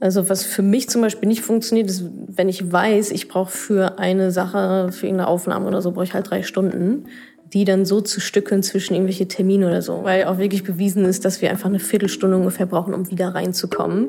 Also 0.00 0.30
was 0.30 0.44
für 0.44 0.62
mich 0.62 0.88
zum 0.88 1.02
Beispiel 1.02 1.28
nicht 1.28 1.42
funktioniert, 1.42 1.88
ist, 1.90 2.04
wenn 2.26 2.48
ich 2.48 2.72
weiß, 2.72 3.10
ich 3.10 3.28
brauche 3.28 3.50
für 3.50 3.98
eine 3.98 4.30
Sache, 4.30 4.90
für 4.92 5.06
irgendeine 5.06 5.28
Aufnahme 5.28 5.66
oder 5.66 5.82
so, 5.82 5.92
brauche 5.92 6.04
ich 6.04 6.14
halt 6.14 6.30
drei 6.30 6.42
Stunden, 6.42 7.04
die 7.52 7.64
dann 7.66 7.84
so 7.84 8.00
zu 8.00 8.18
stückeln 8.20 8.62
zwischen 8.62 8.94
irgendwelche 8.94 9.28
Termine 9.28 9.66
oder 9.66 9.82
so. 9.82 10.02
Weil 10.02 10.24
auch 10.24 10.38
wirklich 10.38 10.64
bewiesen 10.64 11.04
ist, 11.04 11.26
dass 11.26 11.42
wir 11.42 11.50
einfach 11.50 11.68
eine 11.68 11.80
Viertelstunde 11.80 12.36
ungefähr 12.36 12.66
brauchen, 12.66 12.94
um 12.94 13.10
wieder 13.10 13.28
reinzukommen. 13.34 14.08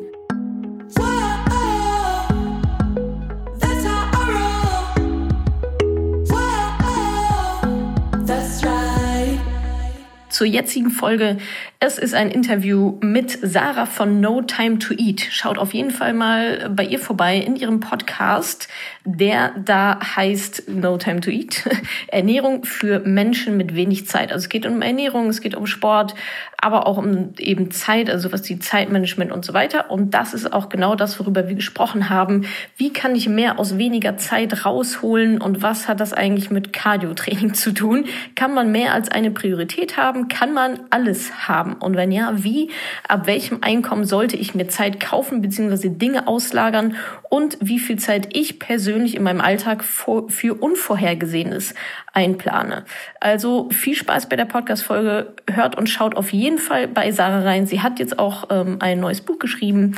Zur 10.42 10.48
jetzigen 10.48 10.90
Folge. 10.90 11.38
Es 11.80 12.00
ist 12.00 12.16
ein 12.16 12.32
Interview 12.32 12.98
mit 13.02 13.38
Sarah 13.44 13.86
von 13.86 14.22
No 14.22 14.42
Time 14.42 14.80
to 14.80 14.96
Eat. 14.98 15.22
Schaut 15.30 15.60
auf 15.60 15.76
jeden 15.76 15.92
Fall 15.92 16.14
mal 16.14 16.68
bei 16.76 16.84
ihr 16.84 16.98
vorbei 16.98 17.38
in 17.38 17.56
ihrem 17.56 17.80
Podcast, 17.80 18.68
der 19.06 19.52
da 19.64 20.00
heißt 20.16 20.68
No 20.68 20.98
Time 20.98 21.20
to 21.20 21.30
Eat. 21.30 21.70
Ernährung 22.08 22.64
für 22.64 23.02
Menschen 23.02 23.56
mit 23.56 23.76
wenig 23.76 24.08
Zeit. 24.08 24.32
Also 24.32 24.46
es 24.46 24.50
geht 24.50 24.66
um 24.66 24.82
Ernährung, 24.82 25.30
es 25.30 25.42
geht 25.42 25.54
um 25.54 25.68
Sport, 25.68 26.16
aber 26.58 26.88
auch 26.88 26.98
um 26.98 27.34
eben 27.38 27.70
Zeit, 27.70 28.10
also 28.10 28.32
was 28.32 28.42
die 28.42 28.58
Zeitmanagement 28.58 29.32
und 29.32 29.46
so 29.46 29.54
weiter. 29.54 29.92
Und 29.92 30.16
das 30.16 30.34
ist 30.34 30.52
auch 30.52 30.70
genau 30.70 30.96
das, 30.96 31.20
worüber 31.20 31.48
wir 31.48 31.56
gesprochen 31.56 32.10
haben. 32.10 32.46
Wie 32.78 32.94
kann 32.94 33.16
ich 33.16 33.30
mehr 33.30 33.60
aus 33.60 33.78
weniger 33.78 34.18
Zeit 34.18 34.66
rausholen 34.66 35.40
und 35.40 35.62
was 35.62 35.88
hat 35.88 36.00
das 36.00 36.14
eigentlich 36.14 36.50
mit 36.50 36.74
Cardio-Training 36.74 37.54
zu 37.54 37.74
tun? 37.74 38.06
Kann 38.36 38.56
man 38.56 38.72
mehr 38.72 38.94
als 38.94 39.10
eine 39.10 39.30
Priorität 39.30 39.98
haben? 39.98 40.28
Kann 40.32 40.54
man 40.54 40.80
alles 40.90 41.48
haben? 41.48 41.74
Und 41.74 41.96
wenn 41.96 42.12
ja, 42.12 42.32
wie? 42.44 42.72
Ab 43.08 43.28
welchem 43.28 43.60
Einkommen 43.62 44.06
sollte 44.06 44.38
ich 44.38 44.56
mir 44.56 44.68
Zeit 44.68 45.00
kaufen 45.00 45.42
bzw. 45.42 45.90
Dinge 45.90 46.28
auslagern? 46.28 46.96
Und 47.30 47.58
wie 47.60 47.80
viel 47.80 48.00
Zeit 48.00 48.30
ich 48.36 48.58
persönlich 48.58 49.16
in 49.16 49.24
meinem 49.24 49.42
Alltag 49.42 49.84
für 49.84 50.56
Unvorhergesehenes 50.56 51.76
einplane? 52.14 52.86
Also 53.20 53.70
viel 53.70 53.96
Spaß 53.96 54.30
bei 54.30 54.38
der 54.38 54.46
Podcast-Folge. 54.46 55.36
Hört 55.52 55.78
und 55.78 55.90
schaut 55.90 56.16
auf 56.16 56.32
jeden 56.32 56.58
Fall 56.58 56.88
bei 56.88 57.12
Sarah 57.12 57.44
rein. 57.44 57.68
Sie 57.68 57.82
hat 57.82 58.00
jetzt 58.00 58.18
auch 58.18 58.46
ähm, 58.50 58.78
ein 58.80 59.00
neues 59.00 59.22
Buch 59.22 59.38
geschrieben. 59.38 59.98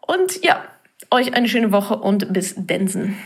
Und 0.00 0.44
ja, 0.44 0.62
euch 1.10 1.34
eine 1.34 1.48
schöne 1.48 1.72
Woche 1.72 1.96
und 1.96 2.32
bis 2.32 2.54
Densen. 2.56 3.16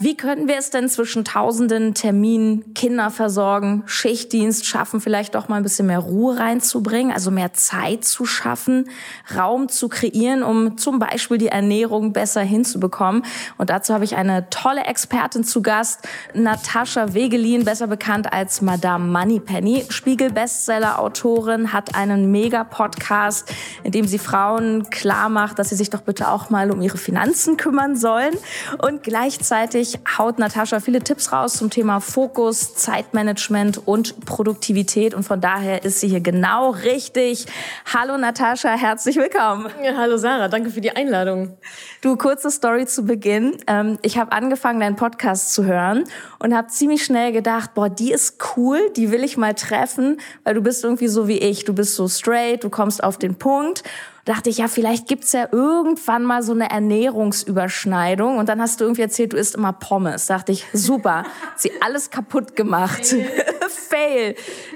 Wie 0.00 0.16
könnten 0.16 0.48
wir 0.48 0.58
es 0.58 0.70
denn 0.70 0.88
zwischen 0.88 1.24
tausenden 1.24 1.94
Terminen, 1.94 2.74
Kinder 2.74 3.12
versorgen, 3.12 3.84
Schichtdienst 3.86 4.66
schaffen, 4.66 5.00
vielleicht 5.00 5.36
doch 5.36 5.46
mal 5.46 5.58
ein 5.58 5.62
bisschen 5.62 5.86
mehr 5.86 6.00
Ruhe 6.00 6.36
reinzubringen, 6.36 7.12
also 7.12 7.30
mehr 7.30 7.52
Zeit 7.52 8.04
zu 8.04 8.26
schaffen, 8.26 8.90
Raum 9.36 9.68
zu 9.68 9.88
kreieren, 9.88 10.42
um 10.42 10.78
zum 10.78 10.98
Beispiel 10.98 11.38
die 11.38 11.46
Ernährung 11.46 12.12
besser 12.12 12.40
hinzubekommen? 12.40 13.24
Und 13.56 13.70
dazu 13.70 13.94
habe 13.94 14.02
ich 14.02 14.16
eine 14.16 14.50
tolle 14.50 14.82
Expertin 14.82 15.44
zu 15.44 15.62
Gast, 15.62 16.00
Natascha 16.34 17.14
Wegelin, 17.14 17.64
besser 17.64 17.86
bekannt 17.86 18.32
als 18.32 18.62
Madame 18.62 19.06
Moneypenny, 19.06 19.86
Spiegel-Bestseller-Autorin, 19.90 21.72
hat 21.72 21.94
einen 21.94 22.32
Mega-Podcast, 22.32 23.54
in 23.84 23.92
dem 23.92 24.08
sie 24.08 24.18
Frauen 24.18 24.90
klar 24.90 25.28
macht, 25.28 25.60
dass 25.60 25.68
sie 25.68 25.76
sich 25.76 25.90
doch 25.90 26.00
bitte 26.00 26.32
auch 26.32 26.50
mal 26.50 26.72
um 26.72 26.82
ihre 26.82 26.98
Finanzen 26.98 27.56
kümmern 27.56 27.94
sollen 27.94 28.34
und 28.82 29.04
gleichzeitig 29.04 29.83
Gespräch 29.84 30.00
haut 30.18 30.38
Natascha 30.38 30.80
viele 30.80 31.00
Tipps 31.00 31.32
raus 31.32 31.54
zum 31.54 31.70
Thema 31.70 32.00
Fokus, 32.00 32.74
Zeitmanagement 32.74 33.86
und 33.86 34.24
Produktivität. 34.24 35.14
Und 35.14 35.24
von 35.24 35.40
daher 35.40 35.84
ist 35.84 36.00
sie 36.00 36.08
hier 36.08 36.20
genau 36.20 36.70
richtig. 36.70 37.46
Hallo 37.92 38.16
Natascha, 38.16 38.70
herzlich 38.70 39.16
willkommen. 39.16 39.70
Ja, 39.82 39.96
hallo 39.96 40.16
Sarah, 40.16 40.48
danke 40.48 40.70
für 40.70 40.80
die 40.80 40.90
Einladung. 40.90 41.56
Du, 42.00 42.16
kurze 42.16 42.50
Story 42.50 42.86
zu 42.86 43.04
Beginn. 43.04 43.58
Ähm, 43.66 43.98
ich 44.02 44.16
habe 44.16 44.32
angefangen, 44.32 44.80
deinen 44.80 44.96
Podcast 44.96 45.52
zu 45.52 45.64
hören 45.64 46.04
und 46.38 46.54
habe 46.54 46.68
ziemlich 46.68 47.04
schnell 47.04 47.32
gedacht, 47.32 47.74
boah, 47.74 47.90
die 47.90 48.12
ist 48.12 48.38
cool, 48.56 48.78
die 48.96 49.10
will 49.10 49.22
ich 49.22 49.36
mal 49.36 49.54
treffen, 49.54 50.18
weil 50.44 50.54
du 50.54 50.62
bist 50.62 50.84
irgendwie 50.84 51.08
so 51.08 51.28
wie 51.28 51.38
ich. 51.38 51.64
Du 51.64 51.74
bist 51.74 51.94
so 51.94 52.08
straight, 52.08 52.64
du 52.64 52.70
kommst 52.70 53.02
auf 53.02 53.18
den 53.18 53.36
Punkt 53.36 53.82
dachte 54.24 54.50
ich, 54.50 54.58
ja, 54.58 54.68
vielleicht 54.68 55.06
gibt's 55.06 55.32
ja 55.32 55.48
irgendwann 55.52 56.24
mal 56.24 56.42
so 56.42 56.52
eine 56.52 56.70
Ernährungsüberschneidung. 56.70 58.38
Und 58.38 58.48
dann 58.48 58.60
hast 58.60 58.80
du 58.80 58.84
irgendwie 58.84 59.02
erzählt, 59.02 59.32
du 59.32 59.36
isst 59.36 59.54
immer 59.54 59.72
Pommes. 59.72 60.26
Dachte 60.26 60.52
ich, 60.52 60.66
super, 60.72 61.24
sie 61.56 61.72
alles 61.80 62.10
kaputt 62.10 62.56
gemacht. 62.56 63.14
Fail. 63.68 64.34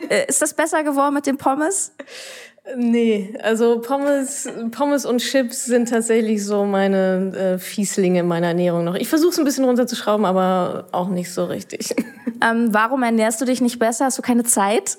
Äh, 0.09 0.27
ist 0.29 0.43
das 0.43 0.55
besser 0.55 0.83
geworden 0.83 1.15
mit 1.15 1.27
den 1.27 1.39
Pommes? 1.39 1.93
Nee, 2.77 3.35
also 3.43 3.81
Pommes, 3.81 4.47
Pommes 4.73 5.07
und 5.07 5.21
Chips 5.21 5.65
sind 5.65 5.89
tatsächlich 5.89 6.45
so 6.45 6.65
meine 6.65 7.33
äh, 7.35 7.59
Fieslinge 7.59 8.21
in 8.21 8.27
meiner 8.27 8.49
Ernährung 8.49 8.85
noch. 8.85 8.95
Ich 8.95 9.09
versuche 9.09 9.31
es 9.31 9.39
ein 9.39 9.45
bisschen 9.47 9.65
runterzuschrauben, 9.65 10.27
aber 10.27 10.87
auch 10.93 11.09
nicht 11.09 11.33
so 11.33 11.47
richtig. 11.47 11.95
Ähm, 12.43 12.69
warum 12.73 13.03
ernährst 13.03 13.41
du 13.41 13.47
dich 13.47 13.63
nicht 13.63 13.79
besser? 13.79 14.05
Hast 14.07 14.19
du 14.19 14.23
keine 14.23 14.45
Zeit? 14.45 14.99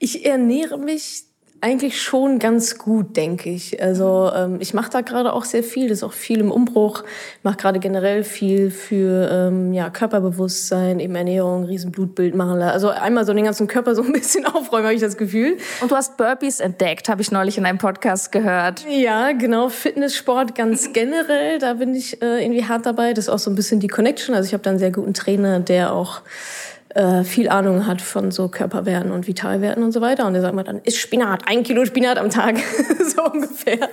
Ich 0.00 0.26
ernähre 0.26 0.76
mich 0.76 1.24
eigentlich 1.64 2.02
schon 2.02 2.38
ganz 2.38 2.76
gut, 2.76 3.16
denke 3.16 3.48
ich. 3.48 3.82
Also 3.82 4.30
ähm, 4.36 4.58
ich 4.60 4.74
mache 4.74 4.90
da 4.90 5.00
gerade 5.00 5.32
auch 5.32 5.46
sehr 5.46 5.62
viel, 5.62 5.88
das 5.88 5.98
ist 5.98 6.04
auch 6.04 6.12
viel 6.12 6.40
im 6.40 6.50
Umbruch. 6.50 7.04
Ich 7.38 7.44
mache 7.44 7.56
gerade 7.56 7.78
generell 7.78 8.22
viel 8.22 8.70
für 8.70 9.30
ähm, 9.32 9.72
ja, 9.72 9.88
Körperbewusstsein, 9.88 11.00
eben 11.00 11.14
Ernährung, 11.14 11.64
Riesenblutbild 11.64 12.34
machen. 12.34 12.60
Also 12.60 12.90
einmal 12.90 13.24
so 13.24 13.32
den 13.32 13.46
ganzen 13.46 13.66
Körper 13.66 13.94
so 13.94 14.02
ein 14.02 14.12
bisschen 14.12 14.44
aufräumen, 14.54 14.84
habe 14.84 14.94
ich 14.94 15.00
das 15.00 15.16
Gefühl. 15.16 15.56
Und 15.80 15.90
du 15.90 15.96
hast 15.96 16.18
Burpees 16.18 16.60
entdeckt, 16.60 17.08
habe 17.08 17.22
ich 17.22 17.32
neulich 17.32 17.56
in 17.56 17.64
einem 17.64 17.78
Podcast 17.78 18.30
gehört. 18.30 18.84
Ja, 18.86 19.32
genau. 19.32 19.70
Fitnesssport 19.70 20.54
ganz 20.54 20.90
generell, 20.92 21.58
da 21.60 21.72
bin 21.74 21.94
ich 21.94 22.20
äh, 22.20 22.44
irgendwie 22.44 22.66
hart 22.66 22.84
dabei. 22.84 23.14
Das 23.14 23.24
ist 23.24 23.30
auch 23.30 23.38
so 23.38 23.50
ein 23.50 23.54
bisschen 23.54 23.80
die 23.80 23.88
Connection. 23.88 24.34
Also 24.34 24.48
ich 24.48 24.52
habe 24.52 24.62
da 24.62 24.68
einen 24.68 24.78
sehr 24.78 24.92
guten 24.92 25.14
Trainer, 25.14 25.60
der 25.60 25.94
auch 25.94 26.20
äh, 26.94 27.24
viel 27.24 27.48
Ahnung 27.48 27.86
hat 27.86 28.00
von 28.00 28.30
so 28.30 28.48
Körperwerten 28.48 29.10
und 29.10 29.26
Vitalwerten 29.26 29.82
und 29.82 29.92
so 29.92 30.00
weiter. 30.00 30.26
Und 30.26 30.32
der 30.32 30.42
sagt 30.42 30.54
mal 30.54 30.62
dann, 30.62 30.78
ist 30.78 30.96
Spinat, 30.96 31.48
ein 31.48 31.62
Kilo 31.64 31.84
Spinat 31.84 32.18
am 32.18 32.30
Tag, 32.30 32.56
so 33.16 33.24
ungefähr, 33.24 33.88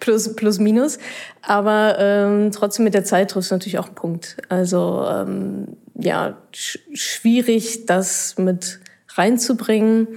plus, 0.00 0.34
plus 0.34 0.58
minus. 0.58 0.98
Aber 1.42 1.96
ähm, 1.98 2.50
trotzdem 2.52 2.84
mit 2.84 2.94
der 2.94 3.04
Zeit 3.04 3.30
triffst 3.30 3.50
du 3.50 3.54
natürlich 3.54 3.78
auch 3.78 3.86
einen 3.86 3.94
Punkt. 3.94 4.36
Also 4.48 5.06
ähm, 5.08 5.76
ja, 5.94 6.36
sch 6.52 6.78
schwierig, 6.92 7.86
das 7.86 8.36
mit 8.38 8.80
reinzubringen, 9.14 10.08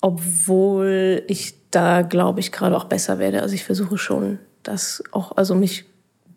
obwohl 0.00 1.22
ich 1.28 1.54
da, 1.70 2.02
glaube 2.02 2.40
ich, 2.40 2.52
gerade 2.52 2.76
auch 2.76 2.84
besser 2.84 3.18
werde. 3.18 3.42
Also 3.42 3.54
ich 3.54 3.64
versuche 3.64 3.98
schon, 3.98 4.38
das 4.62 5.02
auch, 5.12 5.36
also 5.36 5.54
mich 5.54 5.84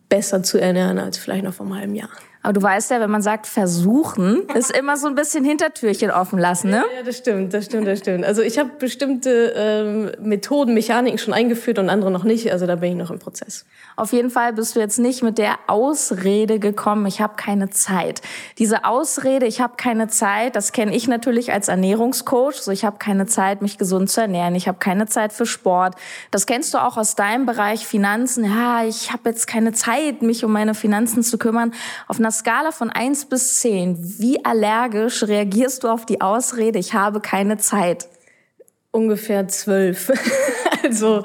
besser 0.10 0.44
zu 0.44 0.60
ernähren 0.60 1.00
als 1.00 1.18
vielleicht 1.18 1.44
noch 1.44 1.54
vor 1.54 1.66
einem 1.66 1.76
halben 1.76 1.96
Jahr. 1.96 2.10
Aber 2.48 2.54
du 2.54 2.64
weißt 2.64 2.92
ja, 2.92 3.02
wenn 3.02 3.12
man 3.12 3.22
sagt 3.22 3.46
versuchen, 3.46 4.44
ist 4.56 4.72
immer 4.72 4.96
so 4.96 5.08
ein 5.08 5.16
bisschen 5.16 5.44
Hintertürchen 5.44 6.12
offen 6.12 6.40
lassen, 6.40 6.70
ne? 6.70 6.86
Ja, 6.96 7.04
das 7.04 7.18
stimmt, 7.18 7.54
das 7.54 7.66
stimmt, 7.66 7.88
das 7.88 8.00
stimmt. 8.00 8.24
Also 8.24 8.42
ich 8.42 8.58
habe 8.58 8.70
bestimmte 8.80 9.54
ähm, 9.54 10.12
Methoden, 10.22 10.74
Mechaniken 10.74 11.18
schon 11.18 11.34
eingeführt 11.34 11.78
und 11.78 11.90
andere 11.90 12.10
noch 12.10 12.24
nicht. 12.24 12.50
Also 12.54 12.66
da 12.66 12.76
bin 12.76 12.92
ich 12.92 12.98
noch 12.98 13.12
im 13.12 13.20
Prozess. 13.20 13.66
Auf 13.98 14.14
jeden 14.14 14.30
Fall 14.30 14.54
bist 14.54 14.78
du 14.78 14.80
jetzt 14.80 14.98
nicht 14.98 15.24
mit 15.24 15.40
der 15.40 15.56
Ausrede 15.68 16.58
gekommen, 16.60 17.06
ich 17.08 17.20
habe 17.20 17.34
keine 17.36 17.70
Zeit. 17.70 18.22
Diese 18.60 18.86
Ausrede, 18.86 19.46
ich 19.46 19.60
habe 19.60 19.74
keine 19.76 20.08
Zeit, 20.08 20.56
das 20.56 20.72
kenne 20.72 20.96
ich 20.96 21.10
natürlich 21.10 21.52
als 21.52 21.68
Ernährungscoach. 21.68 22.62
So, 22.62 22.72
ich 22.72 22.86
habe 22.86 22.98
keine 22.98 23.26
Zeit, 23.26 23.62
mich 23.62 23.78
gesund 23.78 24.10
zu 24.10 24.22
ernähren. 24.22 24.56
Ich 24.56 24.70
habe 24.70 24.78
keine 24.78 25.08
Zeit 25.08 25.34
für 25.34 25.46
Sport. 25.46 25.96
Das 26.32 26.46
kennst 26.46 26.74
du 26.74 26.78
auch 26.78 26.96
aus 26.96 27.16
deinem 27.16 27.46
Bereich 27.46 27.86
Finanzen. 27.86 28.46
Ja, 28.46 28.86
ich 28.86 29.12
habe 29.12 29.28
jetzt 29.28 29.48
keine 29.48 29.74
Zeit, 29.74 30.22
mich 30.22 30.46
um 30.46 30.54
meine 30.54 30.76
Finanzen 30.76 31.24
zu 31.24 31.38
kümmern. 31.38 31.74
Auf 32.08 32.20
einer 32.20 32.37
Skala 32.40 32.72
von 32.72 32.90
eins 32.90 33.26
bis 33.26 33.60
zehn, 33.60 33.98
wie 34.20 34.44
allergisch 34.46 35.24
reagierst 35.24 35.84
du 35.84 35.90
auf 35.90 36.06
die 36.06 36.22
Ausrede, 36.22 36.80
ich 36.80 36.94
habe 36.94 37.20
keine 37.20 37.58
Zeit? 37.58 38.08
Ungefähr 38.92 39.48
zwölf. 39.48 40.12
also 40.84 41.24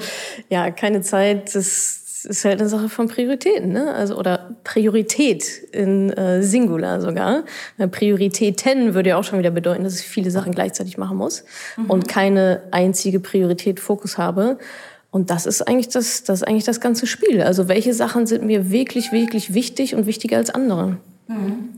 ja, 0.49 0.71
keine 0.71 1.00
Zeit, 1.03 1.55
das 1.55 2.03
ist 2.25 2.44
halt 2.44 2.61
eine 2.61 2.69
Sache 2.69 2.88
von 2.88 3.09
Prioritäten, 3.09 3.73
ne? 3.73 3.93
Also 3.94 4.17
oder 4.17 4.56
Priorität 4.64 5.44
in 5.73 6.11
äh, 6.11 6.43
Singular 6.43 7.00
sogar. 7.00 7.44
Prioritäten 7.91 8.94
würde 8.94 9.11
ja 9.11 9.17
auch 9.17 9.25
schon 9.25 9.38
wieder 9.38 9.50
bedeuten, 9.50 9.85
dass 9.85 9.99
ich 9.99 10.06
viele 10.06 10.31
Sachen 10.31 10.53
gleichzeitig 10.53 10.99
machen 10.99 11.17
muss 11.17 11.44
mhm. 11.76 11.91
und 11.91 12.08
keine 12.08 12.62
einzige 12.70 13.20
Priorität 13.20 13.81
Fokus 13.81 14.19
habe. 14.19 14.58
Und 15.12 15.29
das 15.29 15.44
ist 15.44 15.69
eigentlich 15.69 15.91
das, 15.91 16.25
das 16.25 16.41
ist 16.41 16.49
eigentlich 16.49 16.64
das 16.64 16.81
ganze 16.81 17.06
Spiel. 17.06 17.43
Also 17.43 17.69
welche 17.69 17.93
Sachen 17.93 18.26
sind 18.26 18.44
mir 18.44 18.70
wirklich, 18.70 19.12
wirklich 19.12 19.53
wichtig 19.53 19.94
und 19.94 20.06
wichtiger 20.06 20.38
als 20.38 20.49
andere? 20.49 20.97
Mhm. 21.29 21.69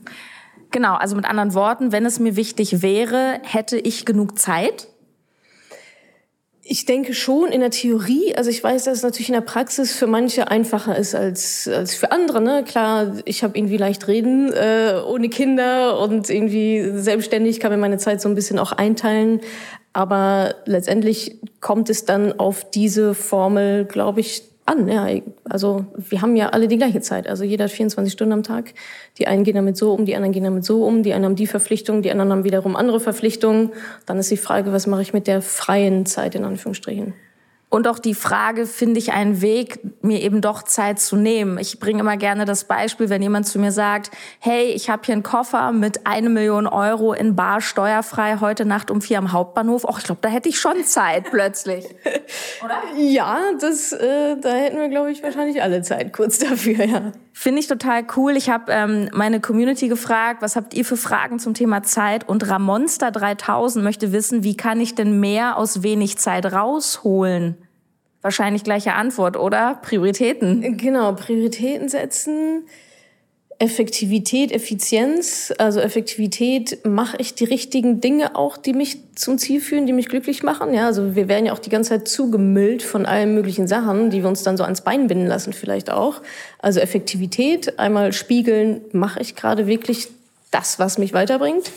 Genau, 0.71 0.95
also 0.95 1.17
mit 1.17 1.25
anderen 1.25 1.53
Worten, 1.53 1.91
wenn 1.91 2.07
es 2.07 2.21
mir 2.21 2.37
wichtig 2.37 2.81
wäre, 2.81 3.41
hätte 3.43 3.77
ich 3.77 4.07
genug 4.07 4.39
Zeit? 4.39 4.87
Ich 6.63 6.87
denke 6.87 7.13
schon 7.13 7.51
in 7.51 7.61
der 7.61 7.71
Theorie. 7.71 8.37
Also 8.37 8.51
ich 8.51 8.63
weiß, 8.63 8.85
dass 8.85 8.99
es 8.99 9.03
natürlich 9.03 9.29
in 9.29 9.35
der 9.35 9.41
Praxis 9.41 9.93
für 9.97 10.07
manche 10.07 10.49
einfacher 10.49 10.97
ist 10.97 11.17
als, 11.17 11.67
als 11.67 11.97
für 11.97 12.13
andere. 12.13 12.41
Ne? 12.41 12.63
Klar, 12.65 13.17
ich 13.25 13.43
habe 13.43 13.59
irgendwie 13.59 13.77
leicht 13.77 14.07
reden 14.07 14.53
äh, 14.53 14.95
ohne 15.07 15.29
Kinder 15.29 15.99
und 15.99 16.31
irgendwie 16.31 16.93
selbstständig 16.95 17.59
kann 17.59 17.73
mir 17.73 17.79
meine 17.79 17.99
Zeit 17.99 18.21
so 18.21 18.29
ein 18.29 18.37
bisschen 18.37 18.61
auch 18.61 18.71
einteilen. 18.71 19.41
Aber 19.94 20.56
letztendlich 20.67 21.38
kommt 21.61 21.88
es 21.88 22.05
dann 22.05 22.38
auf 22.38 22.69
diese 22.70 23.14
Formel, 23.14 23.87
glaube 23.87 24.20
ich, 24.20 24.43
an. 24.67 24.88
Ja, 24.88 25.08
Also 25.44 25.87
wir 25.96 26.20
haben 26.20 26.37
ja 26.37 26.49
alle 26.49 26.69
die 26.69 26.76
gleiche 26.76 27.00
Zeit. 27.00 27.29
Also 27.29 27.44
jeder 27.44 27.64
hat 27.64 27.70
24 27.70 28.12
Stunden 28.12 28.32
am 28.32 28.43
Tag. 28.43 28.75
Die 29.19 29.26
einen 29.26 29.44
gehen 29.44 29.55
damit 29.55 29.76
so 29.76 29.93
um, 29.93 30.05
die 30.05 30.17
anderen 30.17 30.32
gehen 30.32 30.44
damit 30.44 30.64
so 30.64 30.85
um. 30.85 31.02
Die 31.02 31.12
einen 31.12 31.25
haben 31.25 31.37
die 31.37 31.46
Verpflichtung, 31.46 32.02
die 32.02 32.11
anderen 32.11 32.32
haben 32.32 32.44
wiederum 32.44 32.75
andere 32.75 32.99
Verpflichtungen. 32.99 33.70
Dann 34.05 34.19
ist 34.19 34.31
die 34.31 34.37
Frage, 34.37 34.73
was 34.73 34.87
mache 34.87 35.02
ich 35.02 35.12
mit 35.12 35.26
der 35.26 35.43
freien 35.43 36.06
Zeit 36.06 36.35
in 36.35 36.44
Anführungsstrichen? 36.44 37.14
Und 37.75 37.88
auch 37.88 37.99
die 37.99 38.15
Frage, 38.15 38.67
finde 38.67 39.00
ich 39.00 39.12
einen 39.12 39.41
Weg, 39.41 39.81
mir 40.00 40.23
eben 40.23 40.41
doch 40.41 40.62
Zeit 40.62 41.00
zu 41.00 41.17
nehmen. 41.17 41.59
Ich 41.59 41.81
bringe 41.81 41.99
immer 41.99 42.17
gerne 42.17 42.44
das 42.44 42.69
Beispiel, 42.69 43.11
wenn 43.11 43.21
jemand 43.21 43.49
zu 43.49 43.59
mir 43.59 43.73
sagt, 43.73 44.12
hey, 44.38 44.67
ich 44.67 44.91
habe 44.91 45.03
hier 45.05 45.15
einen 45.15 45.25
Koffer 45.25 45.73
mit 45.73 46.06
eine 46.06 46.29
Million 46.29 46.69
Euro 46.69 47.15
in 47.15 47.35
Bar 47.35 47.61
steuerfrei 47.61 48.37
heute 48.38 48.65
Nacht 48.65 48.93
um 48.93 49.03
vier 49.03 49.19
am 49.19 49.32
Hauptbahnhof. 49.32 49.82
Och, 49.82 49.99
ich 49.99 50.05
glaube, 50.05 50.21
da 50.21 50.29
hätte 50.29 50.49
ich 50.49 50.61
schon 50.61 50.85
Zeit 50.85 51.25
plötzlich. 51.32 51.85
Oder? 52.65 52.81
Ja, 52.97 53.41
das, 53.61 53.91
äh, 53.93 54.37
da 54.41 54.50
hätten 54.50 54.79
wir, 54.79 54.88
glaube 54.88 55.11
ich, 55.11 55.25
wahrscheinlich 55.25 55.61
alle 55.61 55.82
Zeit 55.82 56.12
kurz 56.12 56.38
dafür, 56.38 56.85
ja. 56.85 57.11
Finde 57.32 57.59
ich 57.59 57.67
total 57.67 58.05
cool. 58.17 58.37
Ich 58.37 58.49
habe 58.49 58.70
ähm, 58.70 59.11
meine 59.12 59.41
Community 59.41 59.88
gefragt, 59.88 60.43
was 60.43 60.55
habt 60.55 60.75
ihr 60.75 60.85
für 60.85 60.97
Fragen 60.97 61.41
zum 61.41 61.55
Thema 61.55 61.82
Zeit? 61.82 62.29
Und 62.29 62.49
Ramonster 62.49 63.11
3000 63.11 63.82
möchte 63.82 64.12
wissen, 64.12 64.44
wie 64.44 64.56
kann 64.56 64.81
ich 64.81 64.94
denn 64.94 65.19
mehr 65.19 65.56
aus 65.56 65.82
wenig 65.82 66.19
Zeit 66.19 66.47
rausholen? 66.47 67.64
Wahrscheinlich 68.25 68.65
gleiche 68.65 68.94
Antwort, 68.94 69.37
oder? 69.37 69.79
Prioritäten. 69.82 70.79
Genau, 70.79 71.12
Prioritäten 71.12 71.91
setzen. 71.91 72.62
Effektivität, 73.59 74.50
Effizienz, 74.50 75.53
also 75.59 75.79
Effektivität, 75.79 76.87
mache 76.87 77.19
ich 77.19 77.35
die 77.35 77.44
richtigen 77.44 78.00
Dinge 78.00 78.35
auch, 78.35 78.56
die 78.56 78.73
mich 78.73 78.97
zum 79.15 79.37
Ziel 79.37 79.61
führen, 79.61 79.87
die 79.87 79.93
mich 79.93 80.09
glücklich 80.09 80.43
machen. 80.43 80.73
Ja, 80.73 80.87
also 80.87 81.15
wir 81.15 81.29
werden 81.29 81.44
ja 81.44 81.53
auch 81.53 81.59
die 81.59 81.69
ganze 81.69 81.91
Zeit 81.91 82.09
zugemüllt 82.09 82.82
von 82.82 83.05
allen 83.05 83.35
möglichen 83.35 83.69
Sachen, 83.69 84.09
die 84.09 84.23
wir 84.23 84.29
uns 84.31 84.43
dann 84.43 84.56
so 84.56 84.65
ans 84.65 84.81
Bein 84.81 85.06
binden 85.06 85.27
lassen 85.27 85.53
vielleicht 85.53 85.91
auch. 85.91 86.23
Also 86.61 86.81
Effektivität, 86.81 87.79
einmal 87.79 88.15
spiegeln, 88.15 88.81
mache 88.93 89.20
ich 89.20 89.37
gerade 89.37 89.67
wirklich 89.67 90.09
das, 90.50 90.79
was 90.79 90.97
mich 90.97 91.12
weiterbringt. 91.12 91.70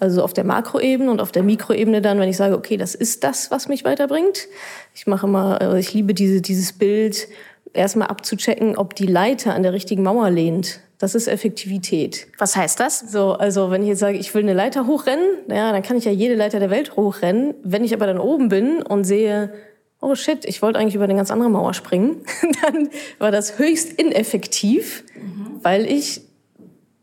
Also 0.00 0.22
auf 0.22 0.32
der 0.32 0.44
Makroebene 0.44 1.10
und 1.10 1.20
auf 1.20 1.32
der 1.32 1.42
Mikroebene 1.42 2.00
dann, 2.00 2.20
wenn 2.20 2.28
ich 2.28 2.36
sage, 2.36 2.56
okay, 2.56 2.76
das 2.76 2.94
ist 2.94 3.24
das, 3.24 3.50
was 3.50 3.66
mich 3.66 3.84
weiterbringt. 3.84 4.46
Ich 4.94 5.08
mache 5.08 5.26
mal, 5.26 5.58
also 5.58 5.76
ich 5.76 5.92
liebe 5.92 6.14
diese, 6.14 6.40
dieses 6.40 6.72
Bild, 6.72 7.26
erstmal 7.72 8.06
abzuchecken, 8.06 8.76
ob 8.76 8.94
die 8.94 9.06
Leiter 9.06 9.54
an 9.54 9.64
der 9.64 9.72
richtigen 9.72 10.04
Mauer 10.04 10.30
lehnt. 10.30 10.80
Das 10.98 11.16
ist 11.16 11.26
Effektivität. 11.26 12.28
Was 12.38 12.54
heißt 12.54 12.78
das? 12.78 13.00
So, 13.00 13.32
also 13.32 13.72
wenn 13.72 13.82
ich 13.82 13.88
jetzt 13.88 13.98
sage, 13.98 14.18
ich 14.18 14.32
will 14.34 14.42
eine 14.42 14.54
Leiter 14.54 14.86
hochrennen, 14.86 15.26
ja, 15.48 15.72
dann 15.72 15.82
kann 15.82 15.96
ich 15.96 16.04
ja 16.04 16.12
jede 16.12 16.36
Leiter 16.36 16.60
der 16.60 16.70
Welt 16.70 16.94
hochrennen. 16.94 17.54
Wenn 17.64 17.82
ich 17.82 17.92
aber 17.92 18.06
dann 18.06 18.18
oben 18.20 18.48
bin 18.48 18.82
und 18.82 19.02
sehe, 19.02 19.52
oh 20.00 20.14
shit, 20.14 20.44
ich 20.44 20.62
wollte 20.62 20.78
eigentlich 20.78 20.94
über 20.94 21.04
eine 21.04 21.16
ganz 21.16 21.32
andere 21.32 21.50
Mauer 21.50 21.74
springen, 21.74 22.22
dann 22.62 22.88
war 23.18 23.32
das 23.32 23.58
höchst 23.58 23.92
ineffektiv, 23.92 25.02
mhm. 25.16 25.58
weil 25.62 25.86
ich 25.86 26.22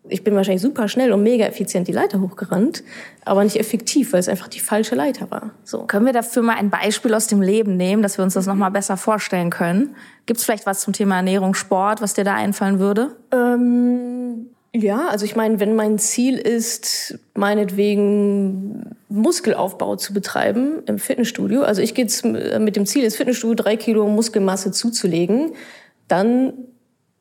ich 0.10 0.24
bin 0.24 0.36
wahrscheinlich 0.36 0.62
super 0.62 0.88
schnell 0.88 1.12
und 1.12 1.24
mega 1.24 1.46
effizient 1.46 1.88
die 1.88 1.92
Leiter 1.92 2.22
hochgerannt, 2.22 2.84
aber 3.24 3.44
nicht 3.44 3.60
effektiv, 3.60 4.14
weil 4.14 4.20
es 4.20 4.30
einfach 4.30 4.48
die 4.48 4.60
falsche 4.60 4.96
Leiter 4.96 5.32
war. 5.32 5.52
So. 5.64 5.84
Können 5.84 6.06
wir 6.06 6.14
dafür 6.14 6.44
mal 6.44 6.56
ein 6.56 6.70
Beispiel 6.70 7.14
aus 7.14 7.28
dem 7.28 7.42
Leben 7.42 7.78
nehmen, 7.78 8.04
dass 8.04 8.18
wir 8.18 8.24
uns 8.24 8.34
das 8.34 8.46
nochmal 8.46 8.72
besser 8.72 8.98
vorstellen 8.98 9.50
können? 9.50 9.96
Gibt 10.26 10.40
es 10.40 10.46
vielleicht 10.46 10.66
was 10.66 10.82
zum 10.82 10.94
Thema 10.94 11.18
Ernährung, 11.18 11.54
Sport, 11.54 12.02
was 12.02 12.14
dir 12.14 12.24
da 12.24 12.36
einfallen 12.36 12.80
würde? 12.80 13.16
Ähm, 13.32 14.48
ja, 14.74 15.08
also 15.08 15.26
ich 15.26 15.36
meine, 15.36 15.60
wenn 15.60 15.76
mein 15.76 15.98
Ziel 16.00 16.38
ist, 16.38 17.18
meinetwegen 17.34 18.96
Muskelaufbau 19.10 19.96
zu 19.96 20.14
betreiben 20.14 20.84
im 20.86 21.00
Fitnessstudio, 21.00 21.64
also 21.64 21.82
ich 21.82 21.94
gehe 21.94 22.08
mit 22.60 22.76
dem 22.76 22.86
Ziel 22.86 23.06
ins 23.06 23.16
Fitnessstudio, 23.16 23.56
drei 23.56 23.78
Kilo 23.78 24.08
Muskelmasse 24.08 24.72
zuzulegen, 24.72 25.54
dann 26.08 26.54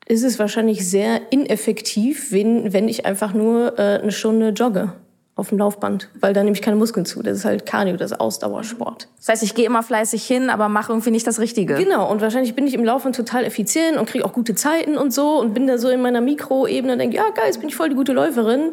ist 0.07 0.23
es 0.23 0.39
wahrscheinlich 0.39 0.87
sehr 0.87 1.31
ineffektiv, 1.31 2.31
wenn, 2.31 2.73
wenn 2.73 2.87
ich 2.87 3.05
einfach 3.05 3.33
nur 3.33 3.79
äh, 3.79 3.99
eine 3.99 4.11
Stunde 4.11 4.49
jogge 4.49 4.93
auf 5.37 5.49
dem 5.49 5.57
Laufband, 5.57 6.09
weil 6.21 6.33
da 6.33 6.43
nehme 6.43 6.55
ich 6.55 6.61
keine 6.61 6.77
Muskeln 6.77 7.05
zu. 7.05 7.21
Das 7.21 7.37
ist 7.37 7.45
halt 7.45 7.65
Cardio, 7.65 7.97
das 7.97 8.11
ist 8.11 8.19
Ausdauersport. 8.21 9.09
Das 9.17 9.27
heißt, 9.27 9.43
ich 9.43 9.53
gehe 9.53 9.65
immer 9.65 9.83
fleißig 9.83 10.25
hin, 10.25 10.49
aber 10.49 10.69
mache 10.69 10.93
irgendwie 10.93 11.11
nicht 11.11 11.27
das 11.27 11.39
Richtige. 11.39 11.75
Genau, 11.75 12.09
und 12.09 12.21
wahrscheinlich 12.21 12.55
bin 12.55 12.65
ich 12.65 12.73
im 12.73 12.85
Laufen 12.85 13.11
total 13.11 13.43
effizient 13.43 13.97
und 13.97 14.07
kriege 14.07 14.23
auch 14.23 14.31
gute 14.31 14.55
Zeiten 14.55 14.97
und 14.97 15.13
so 15.13 15.39
und 15.41 15.53
bin 15.53 15.67
da 15.67 15.77
so 15.77 15.89
in 15.89 16.01
meiner 16.01 16.21
Mikroebene 16.21 16.93
und 16.93 16.99
denke, 16.99 17.17
ja 17.17 17.29
geil, 17.35 17.47
jetzt 17.47 17.59
bin 17.59 17.67
ich 17.67 17.75
voll 17.75 17.89
die 17.89 17.95
gute 17.95 18.13
Läuferin. 18.13 18.71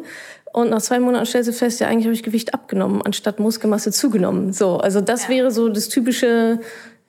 Und 0.53 0.69
nach 0.69 0.81
zwei 0.81 0.99
Monaten 0.99 1.25
stellst 1.25 1.49
du 1.49 1.53
fest, 1.53 1.81
ja 1.81 1.87
eigentlich 1.87 2.05
habe 2.05 2.13
ich 2.13 2.23
Gewicht 2.23 2.53
abgenommen, 2.53 3.01
anstatt 3.01 3.39
Muskelmasse 3.39 3.91
zugenommen. 3.91 4.53
So, 4.53 4.77
also 4.77 5.01
das 5.01 5.23
ja. 5.23 5.29
wäre 5.29 5.51
so 5.51 5.67
das 5.67 5.89
typische, 5.89 6.59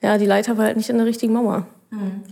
ja, 0.01 0.17
die 0.17 0.25
Leiter 0.25 0.57
war 0.57 0.65
halt 0.65 0.75
nicht 0.77 0.89
an 0.89 0.97
der 0.97 1.05
richtigen 1.05 1.31
Mauer. 1.31 1.65
Mhm. 1.91 2.23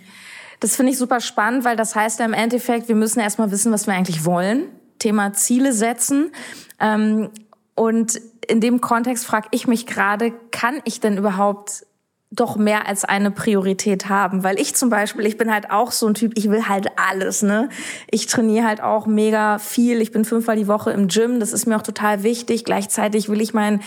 Das 0.63 0.77
finde 0.77 0.93
ich 0.93 0.97
super 0.97 1.19
spannend, 1.19 1.65
weil 1.65 1.75
das 1.75 1.93
heißt 1.93 2.19
ja 2.19 2.25
im 2.25 2.31
Endeffekt, 2.31 2.87
wir 2.87 2.95
müssen 2.95 3.19
erstmal 3.19 3.51
wissen, 3.51 3.73
was 3.73 3.85
wir 3.85 3.95
eigentlich 3.95 4.23
wollen. 4.23 4.67
Thema 4.97 5.33
Ziele 5.33 5.73
setzen. 5.73 6.31
Ähm, 6.79 7.31
und 7.75 8.21
in 8.47 8.61
dem 8.61 8.79
Kontext 8.79 9.25
frage 9.25 9.49
ich 9.51 9.67
mich 9.67 9.87
gerade, 9.87 10.31
kann 10.51 10.79
ich 10.85 11.01
denn 11.01 11.17
überhaupt 11.17 11.85
doch 12.31 12.55
mehr 12.55 12.87
als 12.87 13.03
eine 13.03 13.29
Priorität 13.29 14.07
haben, 14.07 14.45
weil 14.45 14.57
ich 14.57 14.73
zum 14.73 14.89
Beispiel, 14.89 15.25
ich 15.25 15.37
bin 15.37 15.53
halt 15.53 15.69
auch 15.69 15.91
so 15.91 16.07
ein 16.07 16.13
Typ, 16.13 16.31
ich 16.37 16.49
will 16.49 16.69
halt 16.69 16.87
alles, 16.95 17.43
ne? 17.43 17.67
Ich 18.09 18.27
trainiere 18.27 18.65
halt 18.65 18.81
auch 18.81 19.05
mega 19.05 19.59
viel, 19.59 19.99
ich 19.99 20.13
bin 20.13 20.23
fünfmal 20.23 20.55
die 20.55 20.69
Woche 20.69 20.91
im 20.91 21.09
Gym, 21.09 21.41
das 21.41 21.51
ist 21.51 21.65
mir 21.65 21.75
auch 21.75 21.83
total 21.83 22.23
wichtig. 22.23 22.63
Gleichzeitig 22.63 23.27
will 23.27 23.41
ich 23.41 23.53
mein 23.53 23.81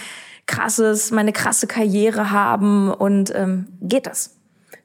krasses, 0.46 1.11
meine 1.11 1.32
krasse 1.32 1.67
Karriere 1.67 2.31
haben 2.32 2.93
und 2.93 3.34
ähm, 3.34 3.67
geht 3.81 4.06
das? 4.06 4.36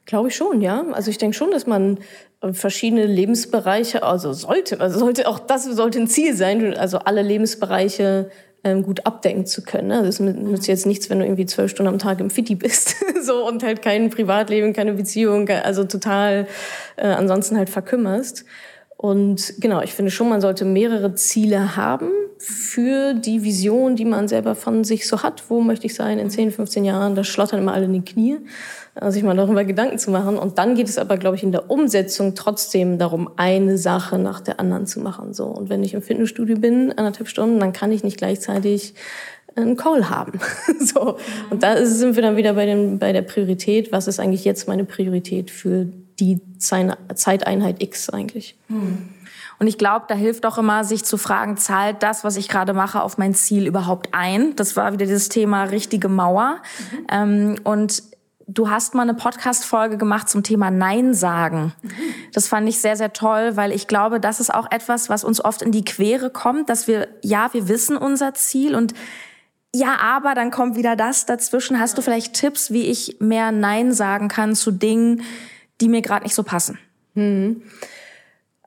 Glaube 0.04 0.28
ich 0.28 0.36
schon, 0.36 0.60
ja. 0.60 0.84
Also 0.92 1.10
ich 1.10 1.18
denke 1.18 1.36
schon, 1.36 1.50
dass 1.50 1.66
man 1.66 1.98
äh, 2.40 2.52
verschiedene 2.52 3.06
Lebensbereiche, 3.06 4.02
also 4.02 4.32
sollte, 4.32 4.80
also 4.80 4.98
sollte 4.98 5.28
auch 5.28 5.38
das 5.38 5.64
sollte 5.64 6.00
ein 6.00 6.08
Ziel 6.08 6.34
sein, 6.34 6.76
also 6.76 6.98
alle 6.98 7.22
Lebensbereiche 7.22 8.30
ähm, 8.64 8.82
gut 8.82 9.06
abdecken 9.06 9.46
zu 9.46 9.62
können. 9.62 9.88
Ne? 9.88 10.02
Das 10.02 10.20
nützt 10.20 10.66
jetzt 10.66 10.86
nichts, 10.86 11.08
wenn 11.10 11.18
du 11.18 11.24
irgendwie 11.24 11.46
zwölf 11.46 11.70
Stunden 11.70 11.92
am 11.92 11.98
Tag 11.98 12.20
im 12.20 12.30
Fitti 12.30 12.54
bist, 12.54 12.96
so 13.22 13.46
und 13.46 13.62
halt 13.62 13.82
kein 13.82 14.10
Privatleben, 14.10 14.72
keine 14.72 14.94
Beziehung, 14.94 15.48
also 15.48 15.84
total 15.84 16.46
äh, 16.96 17.06
ansonsten 17.06 17.56
halt 17.56 17.70
verkümmerst. 17.70 18.44
Und 18.96 19.54
genau, 19.58 19.82
ich 19.82 19.94
finde 19.94 20.12
schon, 20.12 20.28
man 20.28 20.40
sollte 20.40 20.64
mehrere 20.64 21.14
Ziele 21.14 21.74
haben 21.76 22.10
für 22.38 23.14
die 23.14 23.42
Vision, 23.42 23.96
die 23.96 24.04
man 24.04 24.28
selber 24.28 24.54
von 24.54 24.84
sich 24.84 25.08
so 25.08 25.24
hat. 25.24 25.42
Wo 25.48 25.60
möchte 25.60 25.86
ich 25.86 25.94
sein 25.96 26.20
in 26.20 26.30
10, 26.30 26.52
15 26.52 26.84
Jahren? 26.84 27.16
Da 27.16 27.24
schlottern 27.24 27.58
immer 27.58 27.72
alle 27.72 27.86
in 27.86 27.94
die 27.94 28.04
Knie 28.04 28.38
sich 29.08 29.22
mal 29.22 29.36
darüber 29.36 29.64
Gedanken 29.64 29.98
zu 29.98 30.10
machen. 30.10 30.38
Und 30.38 30.58
dann 30.58 30.74
geht 30.74 30.88
es 30.88 30.98
aber, 30.98 31.16
glaube 31.16 31.36
ich, 31.36 31.42
in 31.42 31.52
der 31.52 31.70
Umsetzung 31.70 32.34
trotzdem 32.34 32.98
darum, 32.98 33.30
eine 33.36 33.78
Sache 33.78 34.18
nach 34.18 34.40
der 34.40 34.60
anderen 34.60 34.86
zu 34.86 35.00
machen. 35.00 35.32
So. 35.32 35.46
Und 35.46 35.70
wenn 35.70 35.82
ich 35.82 35.94
im 35.94 36.02
Fitnessstudio 36.02 36.58
bin, 36.58 36.92
anderthalb 36.92 37.28
Stunden, 37.28 37.58
dann 37.58 37.72
kann 37.72 37.90
ich 37.90 38.04
nicht 38.04 38.18
gleichzeitig 38.18 38.94
einen 39.56 39.76
Call 39.76 40.10
haben. 40.10 40.40
so. 40.80 41.16
Und 41.50 41.62
da 41.62 41.84
sind 41.84 42.16
wir 42.16 42.22
dann 42.22 42.36
wieder 42.36 42.54
bei, 42.54 42.66
dem, 42.66 42.98
bei 42.98 43.12
der 43.12 43.22
Priorität. 43.22 43.92
Was 43.92 44.08
ist 44.08 44.20
eigentlich 44.20 44.44
jetzt 44.44 44.68
meine 44.68 44.84
Priorität 44.84 45.50
für 45.50 45.86
die 46.20 46.40
Zeiteinheit 46.58 47.82
X 47.82 48.10
eigentlich? 48.10 48.56
Hm. 48.68 49.08
Und 49.58 49.68
ich 49.68 49.78
glaube, 49.78 50.06
da 50.08 50.14
hilft 50.14 50.44
auch 50.44 50.58
immer, 50.58 50.82
sich 50.82 51.04
zu 51.04 51.16
fragen, 51.16 51.56
zahlt 51.56 52.02
das, 52.02 52.24
was 52.24 52.36
ich 52.36 52.48
gerade 52.48 52.72
mache, 52.72 53.02
auf 53.02 53.16
mein 53.16 53.32
Ziel 53.32 53.66
überhaupt 53.66 54.08
ein? 54.10 54.56
Das 54.56 54.76
war 54.76 54.92
wieder 54.92 55.06
dieses 55.06 55.28
Thema 55.28 55.64
richtige 55.64 56.08
Mauer. 56.08 56.56
Mhm. 56.90 57.06
Ähm, 57.12 57.54
und 57.62 58.02
Du 58.54 58.68
hast 58.68 58.94
mal 58.94 59.02
eine 59.02 59.14
Podcast-Folge 59.14 59.96
gemacht 59.96 60.28
zum 60.28 60.42
Thema 60.42 60.70
Nein 60.70 61.14
sagen. 61.14 61.72
Das 62.34 62.48
fand 62.48 62.68
ich 62.68 62.80
sehr, 62.80 62.96
sehr 62.96 63.14
toll, 63.14 63.56
weil 63.56 63.72
ich 63.72 63.86
glaube, 63.86 64.20
das 64.20 64.40
ist 64.40 64.52
auch 64.52 64.70
etwas, 64.70 65.08
was 65.08 65.24
uns 65.24 65.42
oft 65.42 65.62
in 65.62 65.72
die 65.72 65.86
Quere 65.86 66.28
kommt, 66.28 66.68
dass 66.68 66.86
wir, 66.86 67.08
ja, 67.22 67.48
wir 67.54 67.68
wissen 67.68 67.96
unser 67.96 68.34
Ziel 68.34 68.74
und 68.74 68.92
ja, 69.74 69.96
aber 70.00 70.34
dann 70.34 70.50
kommt 70.50 70.76
wieder 70.76 70.96
das 70.96 71.24
dazwischen. 71.24 71.80
Hast 71.80 71.96
du 71.96 72.02
vielleicht 72.02 72.34
Tipps, 72.34 72.70
wie 72.70 72.82
ich 72.88 73.16
mehr 73.20 73.52
Nein 73.52 73.94
sagen 73.94 74.28
kann 74.28 74.54
zu 74.54 74.70
Dingen, 74.70 75.22
die 75.80 75.88
mir 75.88 76.02
gerade 76.02 76.24
nicht 76.24 76.34
so 76.34 76.42
passen? 76.42 76.78
Mhm. 77.14 77.62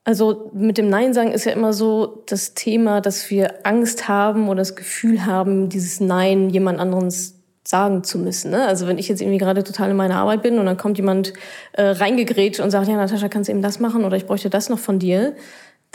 Also 0.04 0.50
mit 0.56 0.80
dem 0.80 0.90
Nein 0.90 1.14
sagen 1.14 1.32
ist 1.32 1.46
ja 1.46 1.52
immer 1.52 1.74
so 1.74 2.24
das 2.26 2.56
Thema, 2.56 3.02
dass 3.02 3.30
wir 3.30 3.68
Angst 3.68 4.08
haben 4.08 4.50
oder 4.50 4.60
das 4.60 4.76
Gefühl 4.76 5.28
haben, 5.28 5.70
dieses 5.70 6.00
Nein 6.00 6.50
jemand 6.50 6.80
anderes 6.80 7.35
sagen 7.68 8.04
zu 8.04 8.20
müssen. 8.20 8.52
Ne? 8.52 8.66
Also 8.66 8.88
wenn 8.88 8.98
ich 8.98 9.08
jetzt 9.08 9.22
irgendwie 9.22 9.40
gerade 9.40 9.64
total 9.64 9.90
in 9.90 9.98
meiner 9.98 10.18
Arbeit 10.18 10.44
bin 10.44 10.60
und 10.60 10.66
dann 10.66 10.78
kommt 10.78 10.98
jemand 10.98 11.34
äh, 11.74 11.84
reingegrätscht 11.84 12.60
und 12.60 12.70
sagt, 12.70 12.88
ja, 12.88 12.96
Natascha, 12.96 13.28
kannst 13.28 13.50
du 13.50 13.52
eben 13.52 13.62
das 13.62 13.80
machen 13.80 14.06
oder 14.06 14.16
ich 14.18 14.26
bräuchte 14.26 14.50
das 14.50 14.70
noch 14.70 14.80
von 14.80 15.00
dir, 15.00 15.36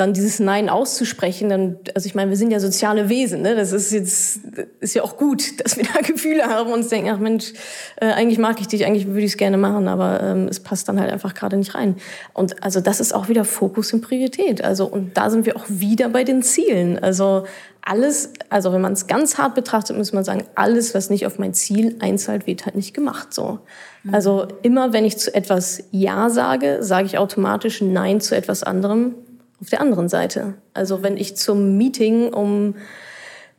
dann 0.01 0.15
dieses 0.15 0.41
Nein 0.41 0.71
auszusprechen, 0.71 1.51
dann, 1.51 1.77
also 1.95 2.07
ich 2.07 2.15
meine, 2.15 2.31
wir 2.31 2.37
sind 2.39 2.51
ja 2.51 2.59
soziale 2.59 3.11
Wesen, 3.11 3.43
ne? 3.43 3.55
Das 3.55 3.73
ist 3.73 3.93
jetzt, 3.93 4.41
ist 4.81 4.95
ja 4.95 5.03
auch 5.03 5.19
gut, 5.19 5.61
dass 5.65 5.77
wir 5.77 5.85
da 5.85 6.01
Gefühle 6.01 6.45
haben 6.45 6.69
und 6.73 6.81
uns 6.81 6.89
denken, 6.89 7.11
ach 7.11 7.19
Mensch, 7.19 7.53
äh, 7.97 8.07
eigentlich 8.07 8.39
mag 8.39 8.61
ich 8.61 8.67
dich, 8.67 8.87
eigentlich 8.87 9.07
würde 9.09 9.21
ich 9.21 9.33
es 9.33 9.37
gerne 9.37 9.59
machen, 9.59 9.89
aber 9.89 10.23
ähm, 10.23 10.49
es 10.49 10.61
passt 10.61 10.89
dann 10.89 10.99
halt 10.99 11.13
einfach 11.13 11.35
gerade 11.35 11.59
nicht 11.59 11.75
rein. 11.75 11.97
Und 12.33 12.63
also 12.63 12.81
das 12.81 13.01
ist 13.01 13.15
auch 13.15 13.29
wieder 13.29 13.45
Fokus 13.45 13.93
und 13.93 14.01
Priorität. 14.01 14.65
Also 14.65 14.87
und 14.87 15.17
da 15.17 15.29
sind 15.29 15.45
wir 15.45 15.57
auch 15.57 15.67
wieder 15.69 16.09
bei 16.09 16.25
den 16.25 16.43
Zielen. 16.43 16.99
Also 16.99 17.45
alles, 17.83 18.33
also 18.49 18.73
wenn 18.73 18.81
man 18.81 18.95
es 18.95 19.07
ganz 19.07 19.37
hart 19.37 19.55
betrachtet, 19.55 19.97
muss 19.99 20.13
man 20.13 20.25
sagen, 20.25 20.45
alles, 20.55 20.95
was 20.95 21.11
nicht 21.11 21.27
auf 21.27 21.39
mein 21.39 21.53
Ziel 21.53 21.97
einzahlt, 22.01 22.47
wird 22.47 22.65
halt 22.65 22.75
nicht 22.75 22.95
gemacht. 22.95 23.35
So. 23.35 23.59
Mhm. 24.03 24.15
Also 24.15 24.49
immer, 24.63 24.95
wenn 24.95 25.05
ich 25.05 25.19
zu 25.19 25.35
etwas 25.35 25.85
Ja 25.91 26.31
sage, 26.31 26.79
sage 26.81 27.07
ich 27.07 27.19
automatisch 27.19 27.83
Nein 27.83 28.21
zu 28.21 28.35
etwas 28.35 28.63
anderem 28.63 29.15
auf 29.61 29.69
der 29.69 29.81
anderen 29.81 30.09
Seite. 30.09 30.55
Also 30.75 31.03
wenn 31.03 31.17
ich 31.17 31.37
zum 31.37 31.77
Meeting 31.77 32.33
um 32.33 32.75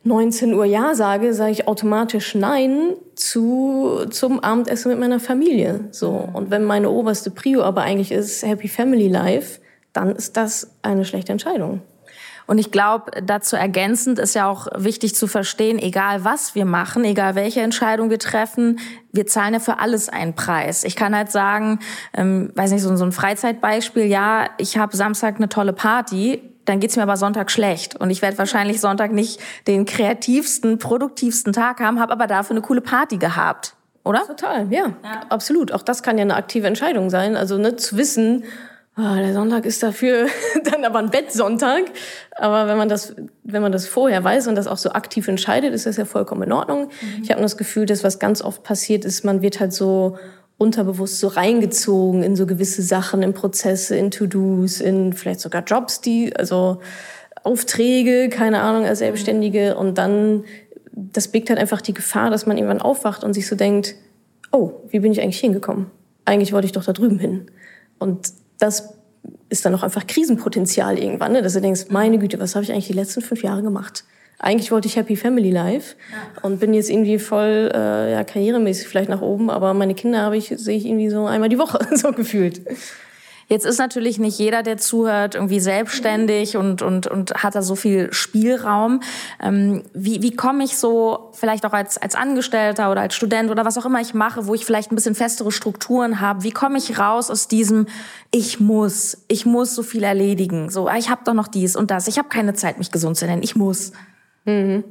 19 0.04 0.52
Uhr 0.54 0.64
Ja 0.64 0.94
sage, 0.94 1.32
sage 1.32 1.52
ich 1.52 1.68
automatisch 1.68 2.34
Nein 2.34 2.94
zu, 3.14 4.06
zum 4.10 4.40
Abendessen 4.40 4.90
mit 4.90 4.98
meiner 4.98 5.20
Familie. 5.20 5.84
So. 5.92 6.28
Und 6.32 6.50
wenn 6.50 6.64
meine 6.64 6.90
oberste 6.90 7.30
Prio 7.30 7.62
aber 7.62 7.82
eigentlich 7.82 8.10
ist 8.10 8.44
Happy 8.44 8.68
Family 8.68 9.08
Life, 9.08 9.60
dann 9.92 10.16
ist 10.16 10.36
das 10.36 10.70
eine 10.82 11.04
schlechte 11.04 11.32
Entscheidung. 11.32 11.82
Und 12.46 12.58
ich 12.58 12.70
glaube, 12.70 13.10
dazu 13.22 13.56
ergänzend 13.56 14.18
ist 14.18 14.34
ja 14.34 14.48
auch 14.48 14.66
wichtig 14.74 15.14
zu 15.14 15.26
verstehen, 15.26 15.78
egal 15.78 16.24
was 16.24 16.54
wir 16.54 16.64
machen, 16.64 17.04
egal 17.04 17.34
welche 17.34 17.60
Entscheidung 17.60 18.10
wir 18.10 18.18
treffen, 18.18 18.80
wir 19.12 19.26
zahlen 19.26 19.54
ja 19.54 19.60
für 19.60 19.78
alles 19.78 20.08
einen 20.08 20.34
Preis. 20.34 20.84
Ich 20.84 20.96
kann 20.96 21.14
halt 21.14 21.30
sagen, 21.30 21.78
ähm, 22.14 22.50
weiß 22.54 22.72
nicht, 22.72 22.82
so, 22.82 22.94
so 22.96 23.04
ein 23.04 23.12
Freizeitbeispiel, 23.12 24.04
ja, 24.04 24.46
ich 24.58 24.78
habe 24.78 24.96
Samstag 24.96 25.36
eine 25.36 25.48
tolle 25.48 25.72
Party, 25.72 26.42
dann 26.64 26.80
geht's 26.80 26.96
mir 26.96 27.02
aber 27.02 27.16
Sonntag 27.16 27.50
schlecht. 27.50 27.96
Und 27.96 28.10
ich 28.10 28.22
werde 28.22 28.38
wahrscheinlich 28.38 28.80
Sonntag 28.80 29.12
nicht 29.12 29.40
den 29.66 29.84
kreativsten, 29.84 30.78
produktivsten 30.78 31.52
Tag 31.52 31.80
haben, 31.80 32.00
habe 32.00 32.12
aber 32.12 32.26
dafür 32.26 32.56
eine 32.56 32.62
coole 32.62 32.80
Party 32.80 33.18
gehabt. 33.18 33.74
Oder? 34.04 34.26
Total, 34.26 34.66
ja, 34.72 34.86
ja, 35.04 35.20
absolut. 35.28 35.72
Auch 35.72 35.82
das 35.82 36.02
kann 36.02 36.18
ja 36.18 36.22
eine 36.22 36.34
aktive 36.34 36.66
Entscheidung 36.66 37.10
sein. 37.10 37.36
Also 37.36 37.56
ne, 37.58 37.76
zu 37.76 37.96
wissen, 37.96 38.44
oh, 38.96 39.16
der 39.16 39.32
Sonntag 39.32 39.64
ist 39.64 39.82
dafür 39.82 40.26
dann 40.64 40.84
aber 40.84 40.98
ein 40.98 41.10
Bettsonntag. 41.10 41.84
Aber 42.36 42.66
wenn 42.68 42.76
man 42.76 42.88
das, 42.88 43.14
wenn 43.44 43.62
man 43.62 43.72
das 43.72 43.86
vorher 43.86 44.22
weiß 44.22 44.48
und 44.48 44.54
das 44.54 44.66
auch 44.66 44.76
so 44.76 44.90
aktiv 44.92 45.28
entscheidet, 45.28 45.72
ist 45.72 45.86
das 45.86 45.96
ja 45.96 46.04
vollkommen 46.04 46.42
in 46.42 46.52
Ordnung. 46.52 46.86
Mhm. 46.86 47.22
Ich 47.22 47.30
habe 47.30 47.40
das 47.40 47.56
Gefühl, 47.56 47.86
dass 47.86 48.04
was 48.04 48.18
ganz 48.18 48.42
oft 48.42 48.62
passiert 48.62 49.04
ist, 49.04 49.24
man 49.24 49.42
wird 49.42 49.60
halt 49.60 49.72
so 49.72 50.18
unterbewusst 50.58 51.18
so 51.18 51.26
reingezogen 51.26 52.22
in 52.22 52.36
so 52.36 52.46
gewisse 52.46 52.82
Sachen, 52.82 53.22
in 53.22 53.34
Prozesse, 53.34 53.96
in 53.96 54.10
To-Dos, 54.10 54.80
in 54.80 55.12
vielleicht 55.12 55.40
sogar 55.40 55.64
Jobs, 55.64 56.00
die, 56.00 56.36
also 56.36 56.80
Aufträge, 57.42 58.28
keine 58.28 58.60
Ahnung, 58.60 58.84
als 58.84 59.00
Selbstständige. 59.00 59.76
Und 59.76 59.98
dann, 59.98 60.44
das 60.92 61.28
birgt 61.28 61.50
halt 61.50 61.58
einfach 61.58 61.80
die 61.80 61.94
Gefahr, 61.94 62.30
dass 62.30 62.46
man 62.46 62.56
irgendwann 62.56 62.80
aufwacht 62.80 63.24
und 63.24 63.32
sich 63.32 63.48
so 63.48 63.56
denkt, 63.56 63.96
oh, 64.52 64.72
wie 64.88 65.00
bin 65.00 65.10
ich 65.10 65.20
eigentlich 65.20 65.40
hingekommen? 65.40 65.86
Eigentlich 66.24 66.52
wollte 66.52 66.66
ich 66.66 66.72
doch 66.72 66.84
da 66.84 66.92
drüben 66.92 67.18
hin. 67.18 67.50
Und 67.98 68.32
das 68.62 68.94
ist 69.48 69.64
dann 69.64 69.74
auch 69.74 69.82
einfach 69.82 70.06
Krisenpotenzial 70.06 70.98
irgendwann, 70.98 71.32
ne? 71.32 71.42
dass 71.42 71.54
du 71.54 71.60
denkst, 71.60 71.86
meine 71.90 72.18
Güte, 72.18 72.38
was 72.38 72.54
habe 72.54 72.64
ich 72.64 72.72
eigentlich 72.72 72.86
die 72.86 72.92
letzten 72.92 73.20
fünf 73.20 73.42
Jahre 73.42 73.62
gemacht? 73.62 74.04
Eigentlich 74.38 74.72
wollte 74.72 74.88
ich 74.88 74.96
Happy 74.96 75.14
Family 75.14 75.50
Life 75.50 75.94
ja. 76.10 76.42
und 76.42 76.58
bin 76.58 76.74
jetzt 76.74 76.90
irgendwie 76.90 77.18
voll 77.18 77.70
äh, 77.72 78.12
ja, 78.12 78.24
karrieremäßig 78.24 78.88
vielleicht 78.88 79.08
nach 79.08 79.20
oben, 79.20 79.50
aber 79.50 79.74
meine 79.74 79.94
Kinder 79.94 80.22
habe 80.22 80.36
ich 80.36 80.48
sehe 80.56 80.76
ich 80.76 80.86
irgendwie 80.86 81.10
so 81.10 81.26
einmal 81.26 81.48
die 81.48 81.58
Woche 81.58 81.78
so 81.96 82.12
gefühlt. 82.12 82.60
Jetzt 83.48 83.66
ist 83.66 83.78
natürlich 83.78 84.18
nicht 84.18 84.38
jeder, 84.38 84.62
der 84.62 84.78
zuhört, 84.78 85.34
irgendwie 85.34 85.60
selbstständig 85.60 86.56
und, 86.56 86.82
und, 86.82 87.06
und 87.06 87.34
hat 87.34 87.54
da 87.54 87.62
so 87.62 87.74
viel 87.74 88.12
Spielraum. 88.12 89.00
Ähm, 89.42 89.82
wie 89.92 90.22
wie 90.22 90.34
komme 90.34 90.64
ich 90.64 90.76
so, 90.76 91.30
vielleicht 91.32 91.66
auch 91.66 91.72
als, 91.72 91.98
als 91.98 92.14
Angestellter 92.14 92.90
oder 92.90 93.02
als 93.02 93.14
Student 93.14 93.50
oder 93.50 93.64
was 93.64 93.76
auch 93.78 93.86
immer 93.86 94.00
ich 94.00 94.14
mache, 94.14 94.46
wo 94.46 94.54
ich 94.54 94.64
vielleicht 94.64 94.92
ein 94.92 94.94
bisschen 94.94 95.14
festere 95.14 95.52
Strukturen 95.52 96.20
habe, 96.20 96.42
wie 96.44 96.50
komme 96.50 96.78
ich 96.78 96.98
raus 96.98 97.30
aus 97.30 97.48
diesem, 97.48 97.86
ich 98.30 98.60
muss, 98.60 99.24
ich 99.28 99.46
muss 99.46 99.74
so 99.74 99.82
viel 99.82 100.02
erledigen. 100.02 100.70
So, 100.70 100.88
ah, 100.88 100.96
ich 100.96 101.10
habe 101.10 101.22
doch 101.24 101.34
noch 101.34 101.48
dies 101.48 101.76
und 101.76 101.90
das, 101.90 102.08
ich 102.08 102.18
habe 102.18 102.28
keine 102.28 102.54
Zeit, 102.54 102.78
mich 102.78 102.90
gesund 102.90 103.16
zu 103.16 103.26
nennen, 103.26 103.42
ich 103.42 103.56
muss. 103.56 103.92
Mhm. 104.44 104.84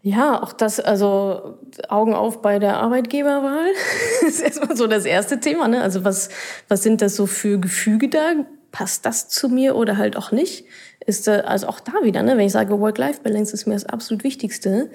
Ja, 0.00 0.42
auch 0.42 0.52
das, 0.52 0.78
also 0.78 1.58
Augen 1.88 2.14
auf 2.14 2.40
bei 2.40 2.58
der 2.60 2.76
Arbeitgeberwahl 2.76 3.70
ist 4.26 4.40
erstmal 4.40 4.76
so 4.76 4.86
das 4.86 5.04
erste 5.04 5.40
Thema. 5.40 5.66
Ne? 5.66 5.82
Also 5.82 6.04
was, 6.04 6.28
was 6.68 6.82
sind 6.82 7.02
das 7.02 7.16
so 7.16 7.26
für 7.26 7.58
Gefüge 7.58 8.08
da? 8.08 8.34
Passt 8.70 9.06
das 9.06 9.28
zu 9.28 9.48
mir 9.48 9.74
oder 9.74 9.96
halt 9.96 10.16
auch 10.16 10.30
nicht? 10.30 10.66
Ist 11.04 11.26
da, 11.26 11.40
also 11.40 11.66
auch 11.66 11.80
da 11.80 11.92
wieder, 12.02 12.22
ne? 12.22 12.36
wenn 12.36 12.46
ich 12.46 12.52
sage, 12.52 12.78
Work-Life-Balance 12.78 13.52
ist 13.54 13.66
mir 13.66 13.74
das 13.74 13.86
absolut 13.86 14.24
Wichtigste, 14.24 14.90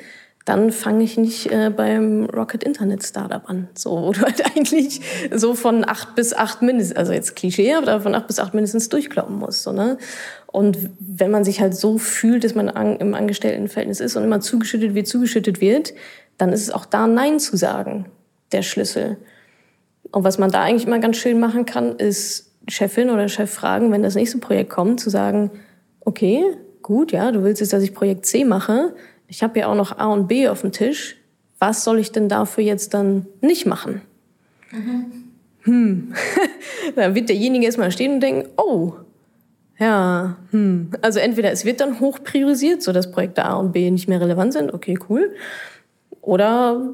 dann 0.46 0.72
fange 0.72 1.06
ich 1.06 1.18
nicht 1.18 1.52
äh, 1.52 1.70
beim 1.70 2.26
Rocket 2.26 2.64
Internet 2.64 3.04
Startup 3.04 3.50
an. 3.50 3.70
So, 3.76 3.92
wo 3.92 4.12
du 4.12 4.22
halt 4.22 4.46
eigentlich 4.56 5.02
so 5.34 5.54
von 5.54 5.88
acht 5.88 6.16
bis 6.16 6.34
acht 6.34 6.62
mindestens, 6.62 6.98
also 6.98 7.14
jetzt 7.14 7.36
Klischee, 7.36 7.74
aber 7.74 8.02
von 8.02 8.14
acht 8.14 8.28
bis 8.28 8.40
acht 8.40 8.54
mindestens 8.54 8.90
durchkloppen 8.90 9.38
musst. 9.38 9.64
So, 9.64 9.72
ne? 9.72 9.98
Und 10.48 10.78
wenn 11.00 11.32
man 11.32 11.44
sich 11.44 11.62
halt 11.62 11.76
so 11.76 11.98
fühlt, 11.98 12.44
dass 12.44 12.56
man 12.56 12.70
an, 12.70 12.98
im 12.98 13.14
Angestelltenverhältnis 13.14 14.02
ist 14.02 14.16
und 14.16 14.24
immer 14.24 14.42
zugeschüttet 14.42 14.94
wird, 14.94 15.08
zugeschüttet 15.08 15.62
wird, 15.62 15.94
dann 16.38 16.52
ist 16.52 16.62
es 16.62 16.72
auch 16.72 16.86
da 16.86 17.08
Nein 17.08 17.40
zu 17.40 17.56
sagen, 17.56 18.06
der 18.52 18.64
Schlüssel. 18.64 19.18
Und 20.12 20.24
was 20.24 20.38
man 20.38 20.52
da 20.52 20.62
eigentlich 20.62 20.86
immer 20.86 21.00
ganz 21.00 21.18
schön 21.18 21.40
machen 21.40 21.66
kann, 21.66 21.96
ist 21.96 22.52
Chefin 22.68 23.10
oder 23.10 23.30
Chef 23.30 23.52
fragen, 23.52 23.92
wenn 23.92 24.04
das 24.04 24.16
nächste 24.16 24.38
Projekt 24.38 24.70
kommt, 24.70 25.00
zu 25.00 25.10
sagen, 25.10 25.52
okay, 26.02 26.44
gut, 26.82 27.12
ja, 27.12 27.32
du 27.32 27.44
willst 27.44 27.62
jetzt, 27.62 27.74
dass 27.74 27.84
ich 27.84 27.94
Projekt 27.94 28.26
C 28.26 28.46
mache, 28.46 28.94
ich 29.34 29.42
habe 29.42 29.58
ja 29.58 29.68
auch 29.68 29.76
noch 29.76 29.98
A 29.98 30.06
und 30.06 30.28
B 30.28 30.48
auf 30.48 30.62
dem 30.62 30.72
Tisch. 30.72 31.18
Was 31.58 31.84
soll 31.84 31.98
ich 31.98 32.12
denn 32.12 32.30
dafür 32.30 32.64
jetzt 32.64 32.94
dann 32.94 33.26
nicht 33.42 33.66
machen? 33.66 34.04
Mhm. 34.72 35.06
Hm. 35.64 36.14
dann 36.96 37.16
wird 37.16 37.30
derjenige 37.30 37.66
erstmal 37.66 37.92
stehen 37.92 38.14
und 38.14 38.20
denken, 38.20 38.48
oh, 38.58 38.94
ja, 39.80 40.38
hm. 40.52 40.92
Also 41.02 41.18
entweder 41.18 41.52
es 41.52 41.66
wird 41.66 41.82
dann 41.82 42.00
hoch 42.00 42.20
priorisiert, 42.24 42.84
so 42.84 42.92
dass 42.92 43.12
Projekte 43.12 43.44
A 43.44 43.56
und 43.56 43.72
B 43.72 43.90
nicht 43.90 44.08
mehr 44.08 44.22
relevant 44.22 44.54
sind, 44.54 44.72
okay, 44.72 45.00
cool. 45.10 45.34
Oder 46.22 46.94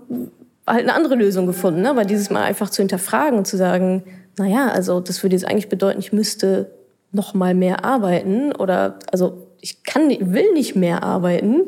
halt 0.65 0.84
eine 0.84 0.93
andere 0.93 1.15
Lösung 1.15 1.46
gefunden, 1.46 1.81
ne? 1.81 1.91
weil 1.98 2.05
dieses 2.05 2.29
Mal 2.29 2.43
einfach 2.43 2.69
zu 2.69 2.81
hinterfragen 2.81 3.38
und 3.38 3.48
zu 3.48 3.58
sagen, 3.58 4.03
naja, 4.38 4.69
also 4.69 5.01
das 5.01 5.24
würde 5.24 5.36
jetzt 5.36 5.46
eigentlich 5.46 5.67
bedeuten, 5.67 6.00
ich 6.00 6.13
müsste 6.13 6.72
noch 7.12 7.34
mal 7.34 7.53
mehr 7.53 7.84
arbeiten 7.84 8.53
oder 8.53 8.98
also 9.12 9.46
ich 9.60 9.84
kann, 9.84 10.10
will 10.10 10.53
nicht 10.53 10.77
mehr 10.77 11.03
arbeiten, 11.03 11.63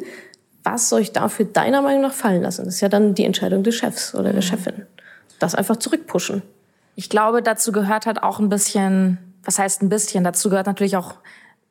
was 0.64 0.90
soll 0.90 1.02
ich 1.02 1.12
dafür 1.12 1.46
deiner 1.46 1.82
Meinung 1.82 2.02
nach 2.02 2.14
fallen 2.14 2.42
lassen? 2.42 2.66
Das 2.66 2.76
ist 2.76 2.82
ja 2.82 2.90
dann 2.90 3.16
die 3.16 3.26
Entscheidung 3.26 3.64
des 3.64 3.76
Chefs 3.76 4.14
oder 4.14 4.32
der 4.32 4.36
mhm. 4.36 4.42
Chefin. 4.42 4.86
Das 5.40 5.56
einfach 5.56 5.78
zurückpushen. 5.78 6.42
Ich 6.96 7.10
glaube, 7.10 7.42
dazu 7.42 7.72
gehört 7.72 8.06
halt 8.06 8.22
auch 8.22 8.40
ein 8.40 8.50
bisschen, 8.50 9.18
was 9.44 9.58
heißt 9.58 9.82
ein 9.82 9.90
bisschen, 9.90 10.24
dazu 10.24 10.50
gehört 10.50 10.68
natürlich 10.68 10.98
auch 10.98 11.16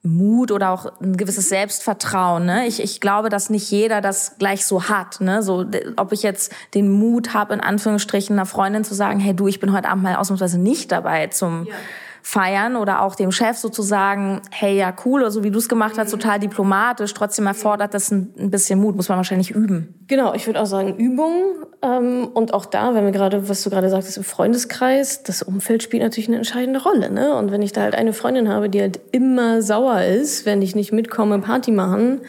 Mut 0.03 0.51
oder 0.51 0.71
auch 0.71 1.01
ein 1.01 1.17
gewisses 1.19 1.51
Selbstvertrauen. 1.51 2.47
Ne? 2.47 2.67
Ich, 2.67 2.83
ich 2.83 3.01
glaube, 3.01 3.29
dass 3.29 3.51
nicht 3.51 3.71
jeder 3.71 4.01
das 4.01 4.39
gleich 4.39 4.65
so 4.65 4.89
hat. 4.89 5.21
Ne? 5.21 5.43
So, 5.43 5.67
ob 5.97 6.13
ich 6.13 6.23
jetzt 6.23 6.53
den 6.75 6.91
Mut 6.91 7.35
habe, 7.35 7.53
in 7.53 7.61
Anführungsstrichen 7.61 8.35
einer 8.35 8.47
Freundin 8.47 8.83
zu 8.83 8.95
sagen, 8.95 9.21
hey 9.21 9.35
du, 9.35 9.47
ich 9.47 9.61
bin 9.61 9.73
heute 9.73 9.89
Abend 9.91 10.03
mal 10.03 10.17
ausnahmsweise 10.17 10.59
nicht 10.59 10.91
dabei 10.91 11.27
zum 11.27 11.67
ja 11.67 11.75
feiern 12.23 12.77
oder 12.77 13.03
auch 13.03 13.15
dem 13.15 13.33
Chef 13.33 13.57
sozusagen, 13.57 14.43
hey, 14.51 14.77
ja, 14.77 14.95
cool, 15.05 15.23
oder 15.23 15.31
so 15.31 15.43
wie 15.45 15.51
du 15.51 15.59
es 15.59 15.69
gemacht 15.69 15.95
hast, 15.99 16.11
total 16.11 16.39
diplomatisch. 16.39 17.15
Trotzdem 17.15 17.47
erfordert 17.47 17.95
das 17.95 18.11
ein, 18.11 18.35
ein 18.39 18.51
bisschen 18.51 18.81
Mut, 18.81 18.97
muss 18.97 19.09
man 19.09 19.17
wahrscheinlich 19.17 19.51
üben. 19.51 19.95
Genau, 20.07 20.35
ich 20.35 20.47
würde 20.47 20.61
auch 20.61 20.67
sagen 20.67 20.97
Übung. 20.97 21.67
Ähm, 21.83 22.29
und 22.35 22.53
auch 22.53 22.67
da, 22.67 22.95
wenn 22.95 23.05
wir 23.05 23.13
gerade, 23.13 23.49
was 23.49 23.63
du 23.63 23.71
gerade 23.71 23.89
sagtest, 23.89 24.17
im 24.17 24.25
Freundeskreis, 24.25 25.23
das 25.23 25.43
Umfeld 25.43 25.83
spielt 25.83 26.03
natürlich 26.03 26.29
eine 26.29 26.37
entscheidende 26.37 26.83
Rolle. 26.83 27.11
Ne? 27.11 27.35
Und 27.35 27.51
wenn 27.51 27.63
ich 27.63 27.73
da 27.73 27.83
halt 27.83 27.95
eine 27.95 28.13
Freundin 28.13 28.49
habe, 28.49 28.69
die 28.69 28.81
halt 28.81 29.01
immer 29.13 29.63
sauer 29.63 30.03
ist, 30.03 30.47
wenn 30.47 30.63
ich 30.63 30.75
nicht 30.75 30.93
mitkomme, 30.93 31.39
Party 31.41 31.71
machen, 31.71 32.21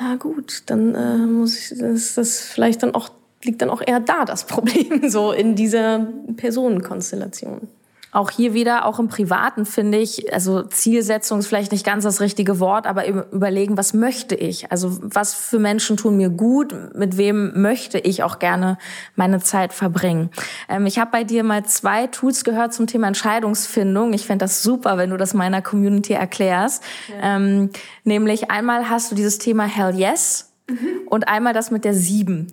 ja 0.00 0.14
gut, 0.16 0.62
dann 0.66 0.94
äh, 0.94 1.16
muss 1.16 1.58
ich, 1.58 1.78
das, 1.78 2.14
das 2.14 2.40
vielleicht 2.40 2.82
dann 2.82 2.94
auch 2.94 3.10
liegt 3.44 3.62
dann 3.62 3.70
auch 3.70 3.82
eher 3.84 4.00
da 4.00 4.24
das 4.24 4.44
Problem, 4.46 5.08
so 5.08 5.32
in 5.32 5.54
dieser 5.54 6.06
Personenkonstellation. 6.36 7.68
Auch 8.10 8.30
hier 8.30 8.54
wieder, 8.54 8.86
auch 8.86 8.98
im 8.98 9.08
Privaten 9.08 9.66
finde 9.66 9.98
ich, 9.98 10.32
also 10.32 10.62
Zielsetzung 10.62 11.40
ist 11.40 11.46
vielleicht 11.46 11.72
nicht 11.72 11.84
ganz 11.84 12.04
das 12.04 12.20
richtige 12.20 12.58
Wort, 12.58 12.86
aber 12.86 13.06
überlegen, 13.06 13.76
was 13.76 13.92
möchte 13.92 14.34
ich? 14.34 14.72
Also 14.72 14.98
was 15.02 15.34
für 15.34 15.58
Menschen 15.58 15.98
tun 15.98 16.16
mir 16.16 16.30
gut? 16.30 16.74
Mit 16.94 17.18
wem 17.18 17.60
möchte 17.60 17.98
ich 17.98 18.22
auch 18.22 18.38
gerne 18.38 18.78
meine 19.14 19.40
Zeit 19.40 19.74
verbringen? 19.74 20.30
Ähm, 20.70 20.86
ich 20.86 20.98
habe 20.98 21.10
bei 21.10 21.22
dir 21.22 21.44
mal 21.44 21.66
zwei 21.66 22.06
Tools 22.06 22.44
gehört 22.44 22.72
zum 22.72 22.86
Thema 22.86 23.08
Entscheidungsfindung. 23.08 24.14
Ich 24.14 24.24
fände 24.24 24.44
das 24.44 24.62
super, 24.62 24.96
wenn 24.96 25.10
du 25.10 25.18
das 25.18 25.34
meiner 25.34 25.60
Community 25.60 26.14
erklärst. 26.14 26.82
Ja. 27.08 27.36
Ähm, 27.36 27.70
nämlich 28.04 28.50
einmal 28.50 28.88
hast 28.88 29.10
du 29.10 29.16
dieses 29.16 29.36
Thema 29.36 29.64
Hell 29.64 29.94
Yes 29.94 30.54
mhm. 30.66 31.02
und 31.06 31.28
einmal 31.28 31.52
das 31.52 31.70
mit 31.70 31.84
der 31.84 31.92
Sieben. 31.92 32.46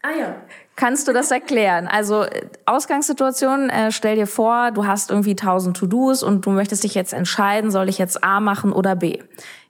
Ah 0.00 0.18
ja. 0.18 0.36
Kannst 0.76 1.06
du 1.06 1.12
das 1.12 1.30
erklären? 1.30 1.86
Also 1.86 2.26
Ausgangssituation, 2.66 3.70
äh, 3.70 3.92
stell 3.92 4.16
dir 4.16 4.26
vor, 4.26 4.72
du 4.72 4.86
hast 4.86 5.10
irgendwie 5.10 5.36
tausend 5.36 5.76
To-Dos 5.76 6.24
und 6.24 6.44
du 6.44 6.50
möchtest 6.50 6.82
dich 6.82 6.94
jetzt 6.94 7.12
entscheiden, 7.12 7.70
soll 7.70 7.88
ich 7.88 7.98
jetzt 7.98 8.24
A 8.24 8.40
machen 8.40 8.72
oder 8.72 8.96
B? 8.96 9.20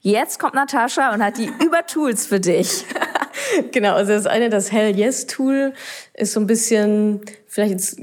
Jetzt 0.01 0.39
kommt 0.39 0.55
Natascha 0.55 1.13
und 1.13 1.23
hat 1.23 1.37
die 1.37 1.51
Übertools 1.65 2.27
für 2.27 2.41
dich. 2.41 2.87
genau, 3.73 3.95
also 3.95 4.13
das 4.13 4.27
eine, 4.27 4.49
das 4.49 4.73
Hell 4.73 4.97
Yes 4.97 5.27
Tool, 5.27 5.75
ist 6.15 6.33
so 6.33 6.41
ein 6.41 6.47
bisschen 6.47 7.21
vielleicht 7.47 7.73
jetzt 7.73 8.01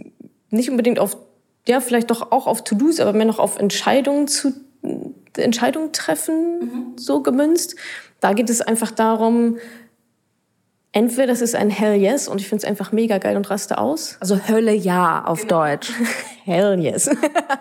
nicht 0.52 0.70
unbedingt 0.70 1.00
auf, 1.00 1.18
ja, 1.68 1.80
vielleicht 1.80 2.12
doch 2.12 2.32
auch 2.32 2.46
auf 2.46 2.64
To-Dos, 2.64 3.00
aber 3.00 3.14
mehr 3.14 3.26
noch 3.26 3.40
auf 3.40 3.58
Entscheidungen 3.58 4.28
zu 4.28 4.54
Entscheidungen 5.38 5.92
treffen, 5.94 6.60
mhm. 6.60 6.98
so 6.98 7.22
gemünzt. 7.22 7.76
Da 8.20 8.34
geht 8.34 8.50
es 8.50 8.62
einfach 8.62 8.92
darum, 8.92 9.58
entweder 10.92 11.28
das 11.28 11.42
ist 11.42 11.56
ein 11.56 11.70
Hell 11.70 11.96
Yes 11.96 12.28
und 12.28 12.42
ich 12.42 12.50
finde 12.50 12.64
es 12.64 12.70
einfach 12.70 12.92
mega 12.92 13.18
geil 13.18 13.38
und 13.38 13.50
raste 13.50 13.78
aus. 13.78 14.18
Also 14.20 14.48
Hölle 14.48 14.74
Ja 14.74 15.24
auf 15.26 15.42
genau. 15.42 15.64
Deutsch. 15.64 15.92
Hell 16.44 16.80
Yes. 16.80 17.10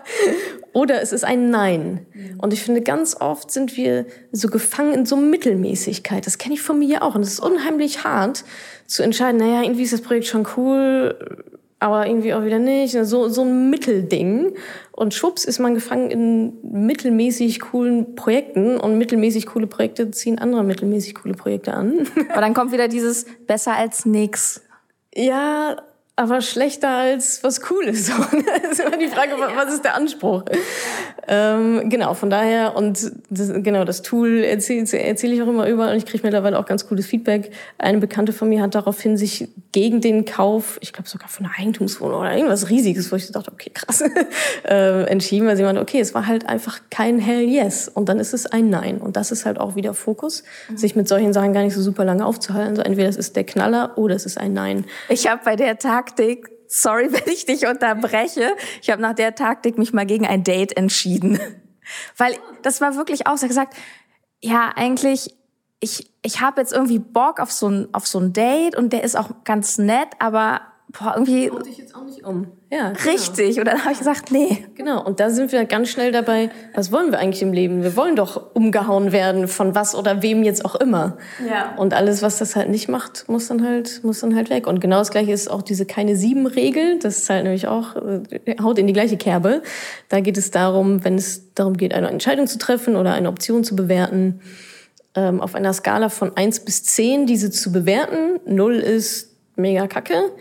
Oder 0.73 1.01
es 1.01 1.11
ist 1.11 1.23
ein 1.23 1.49
Nein. 1.49 2.05
Mhm. 2.13 2.39
Und 2.39 2.53
ich 2.53 2.63
finde, 2.63 2.81
ganz 2.81 3.15
oft 3.19 3.51
sind 3.51 3.77
wir 3.77 4.05
so 4.31 4.47
gefangen 4.47 4.93
in 4.93 5.05
so 5.05 5.15
Mittelmäßigkeit. 5.15 6.25
Das 6.25 6.37
kenne 6.37 6.55
ich 6.55 6.61
von 6.61 6.79
mir 6.79 7.03
auch. 7.03 7.15
Und 7.15 7.21
es 7.21 7.33
ist 7.33 7.39
unheimlich 7.39 8.03
hart 8.03 8.43
zu 8.87 9.03
entscheiden, 9.03 9.37
naja, 9.37 9.63
irgendwie 9.63 9.83
ist 9.83 9.93
das 9.93 10.01
Projekt 10.01 10.27
schon 10.27 10.47
cool, 10.57 11.45
aber 11.81 12.05
irgendwie 12.05 12.33
auch 12.33 12.45
wieder 12.45 12.59
nicht. 12.59 12.95
So, 13.05 13.27
so 13.27 13.41
ein 13.41 13.71
Mittelding. 13.71 14.53
Und 14.91 15.15
schwupps 15.15 15.45
ist 15.45 15.57
man 15.57 15.73
gefangen 15.73 16.11
in 16.11 16.53
mittelmäßig 16.61 17.59
coolen 17.59 18.15
Projekten 18.15 18.77
und 18.77 18.99
mittelmäßig 18.99 19.47
coole 19.47 19.65
Projekte 19.65 20.11
ziehen 20.11 20.37
andere 20.37 20.63
mittelmäßig 20.63 21.15
coole 21.15 21.33
Projekte 21.33 21.73
an. 21.73 22.07
Aber 22.29 22.41
dann 22.41 22.53
kommt 22.53 22.71
wieder 22.71 22.87
dieses 22.87 23.25
besser 23.47 23.75
als 23.75 24.05
nix. 24.05 24.61
Ja, 25.15 25.77
aber 26.15 26.41
schlechter 26.41 26.89
als 26.89 27.43
was 27.43 27.61
Cooles. 27.61 28.01
So. 28.11 28.13
das 28.17 28.71
ist 28.73 28.79
immer 28.79 28.97
die 28.97 29.07
Frage, 29.07 29.33
was 29.37 29.73
ist 29.73 29.83
der 29.83 29.95
Anspruch? 29.95 30.43
Ähm, 31.27 31.89
genau, 31.89 32.13
von 32.13 32.29
daher, 32.29 32.75
und 32.75 33.11
das, 33.29 33.51
genau, 33.63 33.85
das 33.85 34.01
Tool 34.01 34.43
erzähle 34.43 34.85
erzähl 34.99 35.33
ich 35.33 35.41
auch 35.41 35.47
immer 35.47 35.67
überall 35.67 35.91
und 35.91 35.97
ich 35.97 36.05
kriege 36.05 36.23
mittlerweile 36.23 36.57
auch 36.59 36.65
ganz 36.65 36.87
cooles 36.87 37.05
Feedback. 37.05 37.51
Eine 37.77 37.99
Bekannte 37.99 38.33
von 38.33 38.49
mir 38.49 38.61
hat 38.61 38.75
daraufhin 38.75 39.17
sich 39.17 39.47
gegen 39.71 40.01
den 40.01 40.25
Kauf, 40.25 40.77
ich 40.81 40.93
glaube 40.93 41.07
sogar 41.07 41.29
von 41.29 41.45
einer 41.45 41.55
Eigentumswohnung 41.57 42.19
oder 42.21 42.35
irgendwas 42.35 42.69
Riesiges, 42.69 43.11
wo 43.11 43.15
ich 43.15 43.31
dachte, 43.31 43.51
okay, 43.51 43.71
krass, 43.73 44.03
äh, 44.67 45.03
entschieden, 45.03 45.47
weil 45.47 45.55
sie 45.55 45.63
meinte, 45.63 45.81
okay, 45.81 45.99
es 45.99 46.13
war 46.13 46.27
halt 46.27 46.49
einfach 46.49 46.81
kein 46.89 47.19
Hell 47.19 47.43
Yes 47.47 47.87
und 47.87 48.09
dann 48.09 48.19
ist 48.19 48.33
es 48.33 48.45
ein 48.45 48.69
Nein. 48.69 48.97
Und 48.97 49.15
das 49.15 49.31
ist 49.31 49.45
halt 49.45 49.59
auch 49.59 49.75
wieder 49.75 49.93
Fokus, 49.93 50.43
mhm. 50.69 50.77
sich 50.77 50.95
mit 50.95 51.07
solchen 51.07 51.33
Sachen 51.33 51.53
gar 51.53 51.63
nicht 51.63 51.73
so 51.73 51.81
super 51.81 52.03
lange 52.03 52.25
aufzuhalten. 52.25 52.71
Also 52.71 52.81
entweder 52.81 53.09
es 53.09 53.17
ist 53.17 53.35
der 53.35 53.43
Knaller 53.43 53.97
oder 53.97 54.15
es 54.15 54.25
ist 54.25 54.37
ein 54.37 54.53
Nein. 54.53 54.85
Ich 55.07 55.29
habe 55.29 55.41
bei 55.45 55.55
der 55.55 55.77
Taktik 56.01 56.49
sorry, 56.71 57.09
wenn 57.11 57.31
ich 57.31 57.45
dich 57.45 57.67
unterbreche. 57.67 58.55
Ich 58.81 58.89
habe 58.89 59.01
nach 59.01 59.13
der 59.13 59.35
Taktik 59.35 59.77
mich 59.77 59.93
mal 59.93 60.05
gegen 60.05 60.25
ein 60.25 60.43
Date 60.43 60.75
entschieden. 60.75 61.39
Weil 62.17 62.35
das 62.61 62.81
war 62.81 62.95
wirklich 62.95 63.27
auch, 63.27 63.37
so 63.37 63.47
gesagt, 63.47 63.75
ja, 64.41 64.71
eigentlich, 64.75 65.35
ich, 65.79 66.11
ich 66.21 66.41
habe 66.41 66.61
jetzt 66.61 66.71
irgendwie 66.71 66.99
Bock 66.99 67.39
auf 67.39 67.51
so 67.51 67.67
ein, 67.67 67.89
auf 67.93 68.07
so 68.07 68.19
ein 68.19 68.33
Date 68.33 68.75
und 68.77 68.93
der 68.93 69.03
ist 69.03 69.17
auch 69.17 69.43
ganz 69.43 69.77
nett, 69.77 70.07
aber 70.19 70.61
boah, 70.97 71.13
irgendwie. 71.15 71.49
Haut 71.49 71.65
dich 71.65 71.77
jetzt 71.77 71.95
auch 71.95 72.03
nicht 72.03 72.23
um. 72.23 72.47
Ja. 72.69 72.89
Genau. 72.89 73.11
Richtig. 73.11 73.59
Und 73.59 73.65
dann 73.65 73.81
habe 73.81 73.91
ich 73.91 73.99
gesagt, 73.99 74.31
nee. 74.31 74.65
Genau. 74.75 75.03
Und 75.03 75.19
da 75.19 75.29
sind 75.29 75.51
wir 75.51 75.65
ganz 75.65 75.89
schnell 75.89 76.11
dabei, 76.11 76.49
was 76.73 76.91
wollen 76.91 77.11
wir 77.11 77.19
eigentlich 77.19 77.41
im 77.41 77.53
Leben? 77.53 77.83
Wir 77.83 77.95
wollen 77.95 78.15
doch 78.15 78.55
umgehauen 78.55 79.11
werden 79.11 79.47
von 79.47 79.75
was 79.75 79.95
oder 79.95 80.21
wem 80.21 80.43
jetzt 80.43 80.63
auch 80.65 80.75
immer. 80.75 81.17
Ja. 81.47 81.75
Und 81.75 81.93
alles, 81.93 82.21
was 82.21 82.37
das 82.37 82.55
halt 82.55 82.69
nicht 82.69 82.87
macht, 82.87 83.27
muss 83.27 83.47
dann 83.47 83.65
halt, 83.65 84.03
muss 84.03 84.21
dann 84.21 84.35
halt 84.35 84.49
weg. 84.49 84.67
Und 84.67 84.79
genau 84.79 84.99
das 84.99 85.11
gleiche 85.11 85.31
ist 85.31 85.49
auch 85.49 85.61
diese 85.61 85.85
keine 85.85 86.15
sieben 86.15 86.47
Regel. 86.47 86.99
Das 86.99 87.17
ist 87.17 87.29
halt 87.29 87.43
nämlich 87.43 87.67
auch, 87.67 87.95
äh, 87.95 88.55
haut 88.61 88.79
in 88.79 88.87
die 88.87 88.93
gleiche 88.93 89.17
Kerbe. 89.17 89.61
Da 90.09 90.19
geht 90.19 90.37
es 90.37 90.51
darum, 90.51 91.03
wenn 91.03 91.15
es 91.15 91.53
darum 91.53 91.77
geht, 91.77 91.93
eine 91.93 92.09
Entscheidung 92.09 92.47
zu 92.47 92.57
treffen 92.57 92.95
oder 92.95 93.13
eine 93.13 93.29
Option 93.29 93.63
zu 93.63 93.75
bewerten, 93.75 94.41
ähm, 95.15 95.41
auf 95.41 95.55
einer 95.55 95.73
Skala 95.73 96.09
von 96.09 96.37
eins 96.37 96.61
bis 96.61 96.83
zehn 96.83 97.25
diese 97.25 97.51
zu 97.51 97.71
bewerten. 97.71 98.39
Null 98.45 98.75
ist 98.75 99.35
mega 99.55 99.87
kacke 99.87 100.31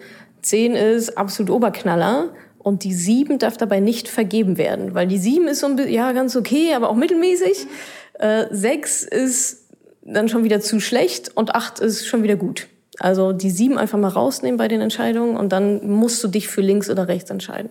10 0.42 0.74
ist 0.74 1.16
absolut 1.16 1.50
Oberknaller 1.50 2.30
und 2.58 2.84
die 2.84 2.94
7 2.94 3.38
darf 3.38 3.56
dabei 3.56 3.80
nicht 3.80 4.08
vergeben 4.08 4.58
werden, 4.58 4.94
weil 4.94 5.06
die 5.06 5.18
7 5.18 5.48
ist 5.48 5.60
so 5.60 5.66
ein 5.66 5.76
bisschen, 5.76 5.92
ja, 5.92 6.12
ganz 6.12 6.36
okay, 6.36 6.74
aber 6.74 6.90
auch 6.90 6.96
mittelmäßig. 6.96 7.66
Äh, 8.14 8.46
6 8.50 9.04
ist 9.04 9.66
dann 10.02 10.28
schon 10.28 10.44
wieder 10.44 10.60
zu 10.60 10.80
schlecht 10.80 11.36
und 11.36 11.54
8 11.54 11.80
ist 11.80 12.06
schon 12.06 12.22
wieder 12.22 12.36
gut. 12.36 12.68
Also 12.98 13.32
die 13.32 13.50
7 13.50 13.78
einfach 13.78 13.98
mal 13.98 14.08
rausnehmen 14.08 14.58
bei 14.58 14.68
den 14.68 14.80
Entscheidungen 14.80 15.36
und 15.36 15.52
dann 15.52 15.88
musst 15.88 16.22
du 16.22 16.28
dich 16.28 16.48
für 16.48 16.60
links 16.60 16.90
oder 16.90 17.08
rechts 17.08 17.30
entscheiden. 17.30 17.70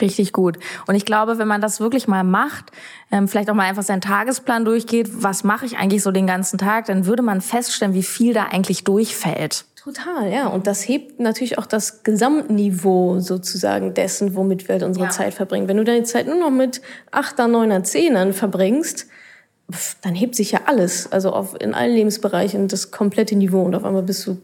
Richtig 0.00 0.32
gut. 0.32 0.58
Und 0.86 0.94
ich 0.94 1.04
glaube, 1.04 1.38
wenn 1.38 1.48
man 1.48 1.60
das 1.60 1.78
wirklich 1.78 2.08
mal 2.08 2.24
macht, 2.24 2.70
ähm, 3.10 3.28
vielleicht 3.28 3.50
auch 3.50 3.54
mal 3.54 3.68
einfach 3.68 3.82
seinen 3.82 4.00
Tagesplan 4.00 4.64
durchgeht, 4.64 5.22
was 5.22 5.44
mache 5.44 5.66
ich 5.66 5.76
eigentlich 5.76 6.02
so 6.02 6.10
den 6.10 6.26
ganzen 6.26 6.58
Tag, 6.58 6.86
dann 6.86 7.04
würde 7.04 7.22
man 7.22 7.42
feststellen, 7.42 7.92
wie 7.92 8.02
viel 8.02 8.32
da 8.32 8.44
eigentlich 8.44 8.84
durchfällt. 8.84 9.66
Total, 9.82 10.30
ja. 10.30 10.46
Und 10.46 10.68
das 10.68 10.86
hebt 10.86 11.18
natürlich 11.18 11.58
auch 11.58 11.66
das 11.66 12.04
Gesamtniveau 12.04 13.18
sozusagen 13.18 13.94
dessen, 13.94 14.36
womit 14.36 14.68
wir 14.68 14.74
halt 14.74 14.84
unsere 14.84 15.06
ja. 15.06 15.10
Zeit 15.10 15.34
verbringen. 15.34 15.66
Wenn 15.66 15.76
du 15.76 15.82
deine 15.84 16.04
Zeit 16.04 16.28
nur 16.28 16.36
noch 16.36 16.50
mit 16.50 16.82
Achter, 17.10 17.48
Neuner, 17.48 17.82
Zehnern 17.82 18.32
verbringst, 18.32 19.08
dann 20.02 20.14
hebt 20.14 20.36
sich 20.36 20.52
ja 20.52 20.60
alles, 20.66 21.10
also 21.10 21.32
auf, 21.32 21.60
in 21.60 21.74
allen 21.74 21.94
Lebensbereichen 21.94 22.68
das 22.68 22.92
komplette 22.92 23.34
Niveau 23.34 23.62
und 23.62 23.74
auf 23.74 23.84
einmal 23.84 24.02
bist 24.02 24.24
du 24.26 24.38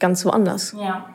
ganz 0.00 0.24
woanders. 0.24 0.74
Ja. 0.76 1.08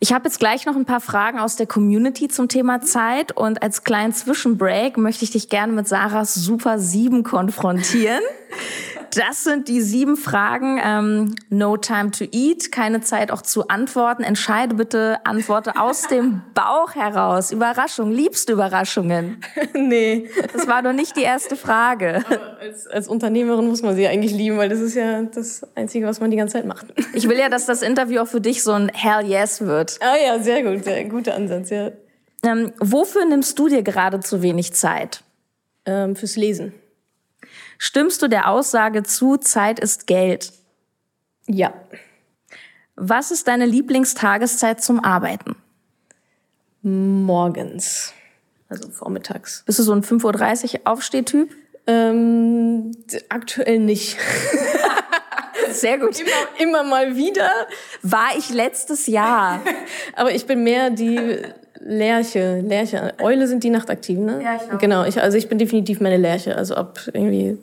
Ich 0.00 0.12
habe 0.12 0.24
jetzt 0.24 0.40
gleich 0.40 0.66
noch 0.66 0.74
ein 0.74 0.84
paar 0.84 1.00
Fragen 1.00 1.38
aus 1.38 1.54
der 1.54 1.66
Community 1.66 2.26
zum 2.28 2.48
Thema 2.48 2.80
Zeit 2.80 3.36
und 3.36 3.62
als 3.62 3.84
kleinen 3.84 4.12
Zwischenbreak 4.12 4.96
möchte 4.96 5.24
ich 5.24 5.30
dich 5.30 5.48
gerne 5.48 5.72
mit 5.72 5.86
Sarahs 5.86 6.34
Super 6.34 6.80
7 6.80 7.22
konfrontieren. 7.22 8.20
Das 9.16 9.44
sind 9.44 9.68
die 9.68 9.80
sieben 9.80 10.16
Fragen. 10.16 10.80
Ähm, 10.82 11.34
no 11.48 11.76
time 11.76 12.10
to 12.10 12.24
eat, 12.32 12.72
keine 12.72 13.00
Zeit 13.00 13.30
auch 13.30 13.42
zu 13.42 13.68
antworten. 13.68 14.22
Entscheide 14.22 14.74
bitte, 14.74 15.18
antworte 15.24 15.76
aus 15.76 16.02
dem 16.08 16.42
Bauch 16.54 16.94
heraus. 16.94 17.50
Überraschung, 17.50 18.10
liebst 18.10 18.48
du 18.48 18.54
Überraschungen? 18.54 19.38
nee. 19.74 20.28
Das 20.52 20.66
war 20.66 20.82
doch 20.82 20.92
nicht 20.92 21.16
die 21.16 21.22
erste 21.22 21.56
Frage. 21.56 22.24
als, 22.60 22.86
als 22.86 23.08
Unternehmerin 23.08 23.66
muss 23.66 23.82
man 23.82 23.94
sie 23.96 24.06
eigentlich 24.06 24.32
lieben, 24.32 24.56
weil 24.58 24.68
das 24.68 24.80
ist 24.80 24.94
ja 24.94 25.22
das 25.22 25.66
Einzige, 25.74 26.06
was 26.06 26.20
man 26.20 26.30
die 26.30 26.36
ganze 26.36 26.54
Zeit 26.54 26.66
macht. 26.66 26.86
Ich 27.16 27.28
will 27.28 27.38
ja, 27.38 27.48
dass 27.48 27.64
das 27.64 27.82
Interview 27.82 28.22
auch 28.22 28.26
für 28.26 28.40
dich 28.40 28.64
so 28.64 28.72
ein 28.72 28.90
Hell 28.92 29.24
Yes 29.24 29.60
wird. 29.60 29.98
Ah 30.00 30.16
ja, 30.16 30.42
sehr 30.42 30.64
gut, 30.64 30.84
sehr 30.84 31.04
guter 31.04 31.34
Ansatz, 31.36 31.70
ja. 31.70 31.92
Ähm, 32.42 32.72
wofür 32.80 33.24
nimmst 33.24 33.56
du 33.58 33.68
dir 33.68 33.82
gerade 33.82 34.18
zu 34.18 34.42
wenig 34.42 34.72
Zeit? 34.72 35.22
Ähm, 35.86 36.16
fürs 36.16 36.36
Lesen. 36.36 36.74
Stimmst 37.78 38.22
du 38.22 38.28
der 38.28 38.48
Aussage 38.48 39.02
zu, 39.02 39.36
Zeit 39.36 39.80
ist 39.80 40.06
Geld? 40.06 40.52
Ja. 41.46 41.74
Was 42.96 43.30
ist 43.30 43.48
deine 43.48 43.66
Lieblingstageszeit 43.66 44.82
zum 44.82 45.02
Arbeiten? 45.02 45.56
Morgens. 46.82 48.12
Also 48.68 48.90
vormittags. 48.90 49.62
Bist 49.66 49.78
du 49.78 49.82
so 49.82 49.92
ein 49.92 50.02
5.30 50.02 50.74
Uhr 50.74 50.80
Aufstehtyp? 50.84 51.54
Ähm, 51.86 52.92
aktuell 53.28 53.78
nicht. 53.78 54.16
Sehr 55.70 55.98
gut. 55.98 56.18
Immer, 56.20 56.30
immer 56.58 56.82
mal 56.84 57.16
wieder. 57.16 57.50
War 58.02 58.36
ich 58.36 58.50
letztes 58.50 59.06
Jahr. 59.06 59.60
Aber 60.14 60.32
ich 60.32 60.46
bin 60.46 60.62
mehr 60.62 60.90
die 60.90 61.42
Lerche. 61.86 62.60
Lerche. 62.60 63.12
Eule 63.20 63.46
sind 63.46 63.62
die 63.62 63.68
Nachtaktiven, 63.68 64.24
ne? 64.24 64.42
Ja, 64.42 64.56
ich 64.56 64.72
auch. 64.72 64.78
Genau. 64.78 65.04
Ich, 65.04 65.20
also 65.20 65.36
ich 65.36 65.48
bin 65.48 65.58
definitiv 65.58 66.00
meine 66.00 66.16
Lerche. 66.16 66.56
Also 66.56 66.74
ab 66.74 66.98
irgendwie, 67.12 67.58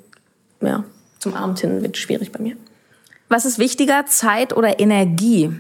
ja, 0.61 0.83
zum 1.17 1.33
Abend 1.33 1.59
hin 1.59 1.81
wird 1.81 1.97
schwierig 1.97 2.31
bei 2.31 2.39
mir. 2.39 2.55
Was 3.29 3.45
ist 3.45 3.57
wichtiger, 3.57 4.05
Zeit 4.05 4.55
oder 4.55 4.79
Energie? 4.79 5.51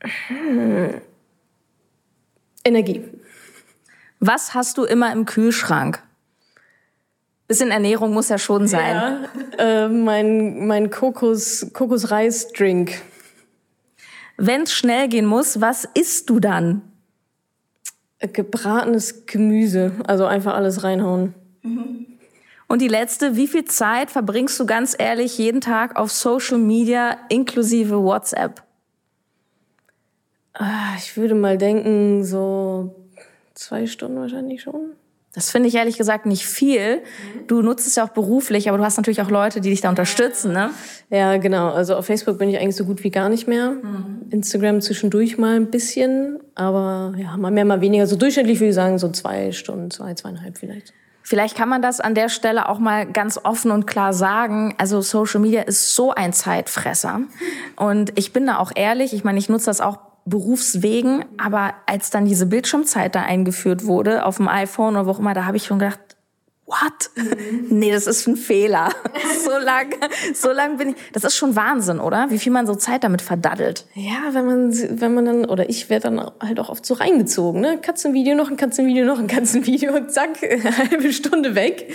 Hm. 0.00 1.00
Energie. 2.64 3.04
Was 4.18 4.54
hast 4.54 4.76
du 4.76 4.84
immer 4.84 5.12
im 5.12 5.26
Kühlschrank? 5.26 6.02
Bisschen 7.46 7.70
Ernährung 7.70 8.12
muss 8.12 8.28
ja 8.28 8.38
schon 8.38 8.66
sein. 8.66 9.28
Ja, 9.58 9.84
äh, 9.84 9.88
mein 9.88 10.66
mein 10.66 10.90
Kokos, 10.90 11.68
Kokosreisdrink. 11.72 13.00
Wenn 14.42 14.62
es 14.62 14.72
schnell 14.72 15.08
gehen 15.08 15.26
muss, 15.26 15.60
was 15.60 15.84
isst 15.84 16.30
du 16.30 16.40
dann? 16.40 16.80
Gebratenes 18.20 19.26
Gemüse, 19.26 19.92
also 20.06 20.24
einfach 20.24 20.54
alles 20.54 20.82
reinhauen. 20.82 21.34
Und 22.66 22.80
die 22.80 22.88
letzte, 22.88 23.36
wie 23.36 23.46
viel 23.46 23.66
Zeit 23.66 24.10
verbringst 24.10 24.58
du 24.58 24.64
ganz 24.64 24.96
ehrlich 24.98 25.36
jeden 25.36 25.60
Tag 25.60 25.96
auf 25.96 26.10
Social 26.10 26.56
Media 26.56 27.18
inklusive 27.28 28.02
WhatsApp? 28.02 28.62
Ah, 30.54 30.94
ich 30.96 31.18
würde 31.18 31.34
mal 31.34 31.58
denken, 31.58 32.24
so 32.24 32.94
zwei 33.52 33.86
Stunden 33.86 34.20
wahrscheinlich 34.20 34.62
schon. 34.62 34.92
Das 35.32 35.52
finde 35.52 35.68
ich 35.68 35.76
ehrlich 35.76 35.96
gesagt 35.96 36.26
nicht 36.26 36.44
viel. 36.44 37.02
Du 37.46 37.62
nutzt 37.62 37.86
es 37.86 37.94
ja 37.94 38.04
auch 38.04 38.08
beruflich, 38.08 38.68
aber 38.68 38.78
du 38.78 38.84
hast 38.84 38.96
natürlich 38.96 39.22
auch 39.22 39.30
Leute, 39.30 39.60
die 39.60 39.70
dich 39.70 39.80
da 39.80 39.88
unterstützen, 39.88 40.52
ne? 40.52 40.70
Ja, 41.08 41.36
genau. 41.36 41.70
Also 41.70 41.94
auf 41.94 42.06
Facebook 42.06 42.38
bin 42.38 42.48
ich 42.48 42.58
eigentlich 42.58 42.74
so 42.74 42.84
gut 42.84 43.04
wie 43.04 43.10
gar 43.10 43.28
nicht 43.28 43.46
mehr. 43.46 43.70
Mhm. 43.70 44.22
Instagram 44.30 44.80
zwischendurch 44.80 45.38
mal 45.38 45.54
ein 45.54 45.70
bisschen, 45.70 46.40
aber 46.56 47.14
ja, 47.16 47.36
mal 47.36 47.52
mehr, 47.52 47.64
mal 47.64 47.80
weniger. 47.80 48.08
So 48.08 48.16
durchschnittlich 48.16 48.58
würde 48.58 48.70
ich 48.70 48.74
sagen, 48.74 48.98
so 48.98 49.08
zwei 49.10 49.52
Stunden, 49.52 49.92
zwei, 49.92 50.14
zweieinhalb 50.14 50.58
vielleicht. 50.58 50.92
Vielleicht 51.22 51.56
kann 51.56 51.68
man 51.68 51.80
das 51.80 52.00
an 52.00 52.16
der 52.16 52.28
Stelle 52.28 52.68
auch 52.68 52.80
mal 52.80 53.06
ganz 53.06 53.38
offen 53.40 53.70
und 53.70 53.86
klar 53.86 54.12
sagen. 54.12 54.74
Also 54.78 55.00
Social 55.00 55.38
Media 55.38 55.62
ist 55.62 55.94
so 55.94 56.10
ein 56.12 56.32
Zeitfresser. 56.32 57.20
Und 57.76 58.18
ich 58.18 58.32
bin 58.32 58.46
da 58.46 58.58
auch 58.58 58.72
ehrlich. 58.74 59.12
Ich 59.12 59.22
meine, 59.22 59.38
ich 59.38 59.48
nutze 59.48 59.66
das 59.66 59.80
auch 59.80 59.98
Berufswegen, 60.30 61.24
aber 61.36 61.74
als 61.86 62.08
dann 62.08 62.24
diese 62.24 62.46
Bildschirmzeit 62.46 63.14
da 63.14 63.22
eingeführt 63.22 63.84
wurde 63.84 64.24
auf 64.24 64.38
dem 64.38 64.48
iPhone 64.48 64.96
oder 64.96 65.06
wo 65.06 65.10
auch 65.10 65.18
immer, 65.18 65.34
da 65.34 65.44
habe 65.44 65.58
ich 65.58 65.66
schon 65.66 65.78
gedacht, 65.78 66.00
what? 66.70 67.10
Mhm. 67.16 67.66
Nee, 67.80 67.92
das 67.92 68.06
ist 68.06 68.26
ein 68.26 68.36
Fehler. 68.36 68.90
so 69.44 69.50
lang, 69.50 69.94
so 70.34 70.50
lang 70.50 70.76
bin 70.76 70.90
ich. 70.90 70.96
Das 71.12 71.24
ist 71.24 71.36
schon 71.36 71.56
Wahnsinn, 71.56 72.00
oder? 72.00 72.30
Wie 72.30 72.38
viel 72.38 72.52
man 72.52 72.66
so 72.66 72.74
Zeit 72.74 73.04
damit 73.04 73.22
verdaddelt. 73.22 73.86
Ja, 73.94 74.32
wenn 74.32 74.46
man, 74.46 75.00
wenn 75.00 75.14
man 75.14 75.24
dann, 75.24 75.44
oder 75.44 75.68
ich 75.68 75.90
werde 75.90 76.10
dann 76.10 76.30
halt 76.40 76.58
auch 76.58 76.68
oft 76.68 76.84
so 76.84 76.94
reingezogen, 76.94 77.60
ne? 77.60 77.78
Katzenvideo, 77.80 78.34
noch 78.34 78.50
ein 78.50 78.56
Katzenvideo, 78.56 79.04
noch 79.04 79.18
ein 79.18 79.26
Katzenvideo, 79.26 80.06
zack, 80.06 80.40
halbe 80.42 81.12
Stunde 81.12 81.54
weg. 81.54 81.92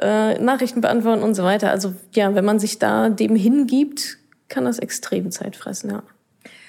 Äh, 0.00 0.38
Nachrichten 0.38 0.80
beantworten 0.80 1.22
und 1.22 1.34
so 1.34 1.44
weiter. 1.44 1.70
Also 1.70 1.94
ja, 2.12 2.34
wenn 2.34 2.44
man 2.44 2.58
sich 2.58 2.78
da 2.78 3.08
dem 3.10 3.36
hingibt, 3.36 4.18
kann 4.48 4.64
das 4.64 4.78
extrem 4.78 5.30
Zeit 5.30 5.56
fressen, 5.56 5.90
ja. 5.90 6.02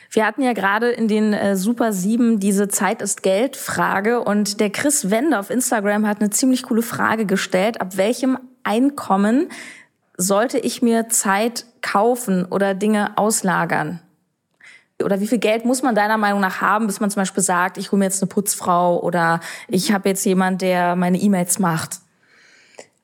Wir 0.10 0.26
hatten 0.26 0.42
ja 0.42 0.54
gerade 0.54 0.90
in 0.90 1.08
den 1.08 1.34
äh, 1.34 1.56
Super 1.56 1.92
7 1.92 2.40
diese 2.40 2.68
Zeit 2.68 3.02
ist 3.02 3.24
Geld 3.24 3.56
Frage 3.58 4.22
und 4.22 4.60
der 4.60 4.70
Chris 4.70 5.10
Wende 5.10 5.40
auf 5.40 5.50
Instagram 5.50 6.08
hat 6.08 6.22
eine 6.22 6.30
ziemlich 6.30 6.64
coole 6.64 6.82
Frage 6.82 7.26
gestellt. 7.26 7.82
Ab 7.82 7.98
welchem 7.98 8.38
Einkommen 8.64 9.50
sollte 10.18 10.58
ich 10.58 10.82
mir 10.82 11.10
Zeit 11.10 11.66
kaufen 11.82 12.46
oder 12.46 12.74
Dinge 12.74 13.18
auslagern? 13.18 14.00
Oder 15.04 15.20
wie 15.20 15.28
viel 15.28 15.40
Geld 15.40 15.66
muss 15.66 15.84
man 15.84 15.94
deiner 15.94 16.18
Meinung 16.18 16.40
nach 16.40 16.62
haben, 16.62 16.88
bis 16.88 17.02
man 17.02 17.12
zum 17.12 17.22
Beispiel 17.22 17.44
sagt, 17.44 17.78
ich 17.78 17.92
hole 17.92 18.00
mir 18.00 18.06
jetzt 18.06 18.22
eine 18.22 18.30
Putzfrau 18.30 19.02
oder 19.02 19.42
ich 19.68 19.92
habe 19.92 20.08
jetzt 20.08 20.26
jemand, 20.26 20.62
der 20.62 20.96
meine 20.96 21.18
E-Mails 21.18 21.60
macht? 21.60 22.00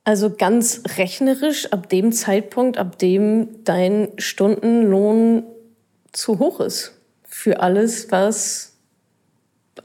Also 0.04 0.32
ganz 0.32 0.82
rechnerisch 0.98 1.72
ab 1.74 1.90
dem 1.90 2.12
Zeitpunkt, 2.12 2.78
ab 2.78 2.98
dem 2.98 3.64
dein 3.66 4.08
Stundenlohn 4.18 5.44
zu 6.12 6.40
hoch 6.40 6.60
ist 6.60 6.94
für 7.24 7.62
alles, 7.62 8.12
was 8.12 8.72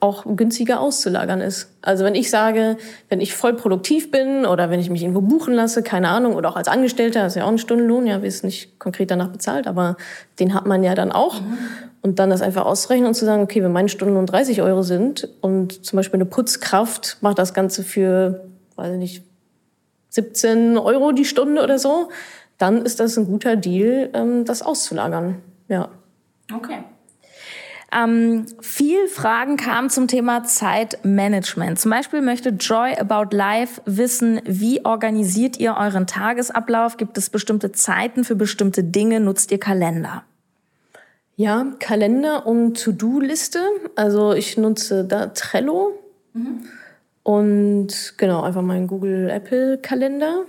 auch 0.00 0.24
günstiger 0.36 0.80
auszulagern 0.80 1.40
ist. 1.40 1.70
Also 1.80 2.04
wenn 2.04 2.14
ich 2.14 2.28
sage, 2.28 2.76
wenn 3.08 3.20
ich 3.20 3.34
voll 3.34 3.54
produktiv 3.54 4.10
bin 4.10 4.44
oder 4.44 4.68
wenn 4.68 4.80
ich 4.80 4.90
mich 4.90 5.02
irgendwo 5.02 5.20
buchen 5.20 5.54
lasse, 5.54 5.82
keine 5.82 6.08
Ahnung, 6.08 6.34
oder 6.34 6.50
auch 6.50 6.56
als 6.56 6.68
Angestellter, 6.68 7.22
das 7.22 7.32
ist 7.32 7.36
ja 7.38 7.44
auch 7.44 7.50
ein 7.50 7.58
Stundenlohn, 7.58 8.06
ja, 8.06 8.20
wir 8.20 8.28
ist 8.28 8.44
nicht 8.44 8.78
konkret 8.78 9.10
danach 9.10 9.28
bezahlt, 9.28 9.66
aber 9.66 9.96
den 10.38 10.54
hat 10.54 10.66
man 10.66 10.82
ja 10.82 10.94
dann 10.94 11.12
auch. 11.12 11.40
Mhm. 11.40 11.58
Und 12.02 12.18
dann 12.18 12.30
das 12.30 12.42
einfach 12.42 12.66
auszurechnen 12.66 13.08
und 13.08 13.14
zu 13.14 13.24
sagen, 13.24 13.42
okay, 13.42 13.62
wenn 13.62 13.72
meine 13.72 13.88
Stundenlohn 13.88 14.26
30 14.26 14.62
Euro 14.62 14.82
sind 14.82 15.28
und 15.40 15.84
zum 15.84 15.96
Beispiel 15.96 16.18
eine 16.18 16.26
Putzkraft 16.26 17.18
macht 17.20 17.38
das 17.38 17.54
Ganze 17.54 17.82
für, 17.82 18.44
weiß 18.76 18.92
ich 18.92 18.98
nicht, 18.98 19.22
17 20.10 20.78
Euro 20.78 21.12
die 21.12 21.24
Stunde 21.24 21.62
oder 21.62 21.78
so, 21.78 22.10
dann 22.58 22.84
ist 22.84 23.00
das 23.00 23.16
ein 23.16 23.26
guter 23.26 23.56
Deal, 23.56 24.10
ähm, 24.14 24.44
das 24.44 24.62
auszulagern. 24.62 25.42
Ja. 25.68 25.88
Okay. 26.52 26.78
Ähm, 27.92 28.46
viel 28.60 29.06
Fragen 29.06 29.56
kamen 29.56 29.90
zum 29.90 30.08
Thema 30.08 30.44
Zeitmanagement. 30.44 31.78
Zum 31.78 31.90
Beispiel 31.90 32.20
möchte 32.20 32.50
Joy 32.50 32.94
About 32.98 33.34
Life 33.34 33.80
wissen, 33.86 34.40
wie 34.44 34.84
organisiert 34.84 35.58
ihr 35.58 35.76
euren 35.78 36.06
Tagesablauf? 36.06 36.96
Gibt 36.96 37.16
es 37.16 37.30
bestimmte 37.30 37.72
Zeiten 37.72 38.24
für 38.24 38.34
bestimmte 38.34 38.82
Dinge? 38.82 39.20
Nutzt 39.20 39.52
ihr 39.52 39.60
Kalender? 39.60 40.24
Ja, 41.36 41.66
Kalender 41.78 42.46
und 42.46 42.82
To-Do-Liste. 42.82 43.60
Also 43.94 44.32
ich 44.32 44.56
nutze 44.56 45.04
da 45.04 45.28
Trello 45.28 45.92
mhm. 46.32 46.64
und 47.22 48.14
genau 48.16 48.42
einfach 48.42 48.62
meinen 48.62 48.88
Google 48.88 49.30
Apple 49.30 49.78
Kalender. 49.78 50.46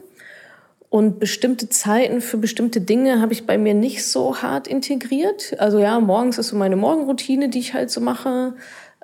Und 0.89 1.19
bestimmte 1.19 1.67
Zeiten 1.67 2.21
für 2.21 2.38
bestimmte 2.38 2.80
Dinge 2.80 3.19
habe 3.19 3.34
ich 3.34 3.45
bei 3.45 3.58
mir 3.58 3.73
nicht 3.73 4.06
so 4.06 4.41
hart 4.41 4.67
integriert. 4.67 5.56
Also 5.60 5.80
ja, 5.80 6.00
morgens 6.00 6.38
ist 6.38 6.47
so 6.47 6.56
meine 6.56 6.78
Morgenroutine, 6.78 7.50
die 7.50 7.60
ich 7.60 7.73
halt 7.73 7.91
so 7.91 8.00
mache. 8.00 8.54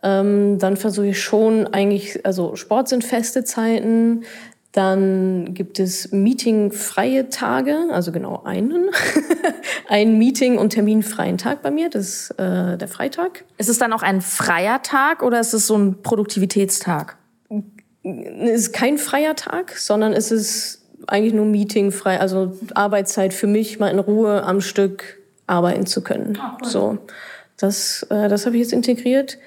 Ähm, 0.01 0.59
dann 0.59 0.77
versuche 0.77 1.07
ich 1.07 1.21
schon 1.21 1.67
eigentlich, 1.67 2.25
also 2.25 2.55
Sport 2.55 2.87
sind 2.87 3.03
feste 3.03 3.43
Zeiten. 3.43 4.23
Dann 4.71 5.53
gibt 5.53 5.79
es 5.79 6.11
meetingfreie 6.11 7.29
Tage, 7.29 7.77
also 7.91 8.11
genau 8.11 8.43
einen. 8.43 8.89
ein 9.87 10.17
Meeting- 10.17 10.57
und 10.57 10.71
terminfreien 10.71 11.37
Tag 11.37 11.61
bei 11.61 11.69
mir, 11.69 11.89
das 11.89 12.05
ist 12.05 12.31
äh, 12.39 12.77
der 12.77 12.87
Freitag. 12.87 13.43
Ist 13.57 13.69
es 13.69 13.77
dann 13.77 13.93
auch 13.93 14.01
ein 14.01 14.21
freier 14.21 14.81
Tag 14.81 15.21
oder 15.21 15.39
ist 15.39 15.53
es 15.53 15.67
so 15.67 15.77
ein 15.77 16.01
Produktivitätstag? 16.01 17.17
Es 18.03 18.61
ist 18.61 18.73
kein 18.73 18.97
freier 18.97 19.35
Tag, 19.35 19.77
sondern 19.77 20.11
es 20.11 20.31
ist 20.31 20.82
eigentlich 21.07 21.33
nur 21.33 21.45
Meeting 21.45 21.91
frei, 21.91 22.19
also 22.19 22.53
Arbeitszeit 22.73 23.33
für 23.33 23.47
mich, 23.47 23.79
mal 23.79 23.89
in 23.89 23.99
Ruhe 23.99 24.43
am 24.43 24.61
Stück 24.61 25.19
arbeiten 25.47 25.85
zu 25.85 26.01
können. 26.01 26.37
Oh, 26.37 26.57
cool. 26.61 26.69
So, 26.69 26.97
das, 27.57 28.03
äh, 28.09 28.29
das 28.29 28.45
habe 28.45 28.55
ich 28.55 28.61
jetzt 28.63 28.73
integriert. 28.73 29.37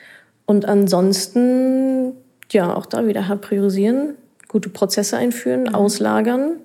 Und 0.45 0.65
ansonsten, 0.65 2.13
ja, 2.51 2.75
auch 2.75 2.87
da 2.87 3.07
wieder 3.07 3.29
hart 3.29 3.41
priorisieren, 3.41 4.15
gute 4.49 4.69
Prozesse 4.69 5.17
einführen, 5.17 5.65
mhm. 5.65 5.75
auslagern 5.75 6.57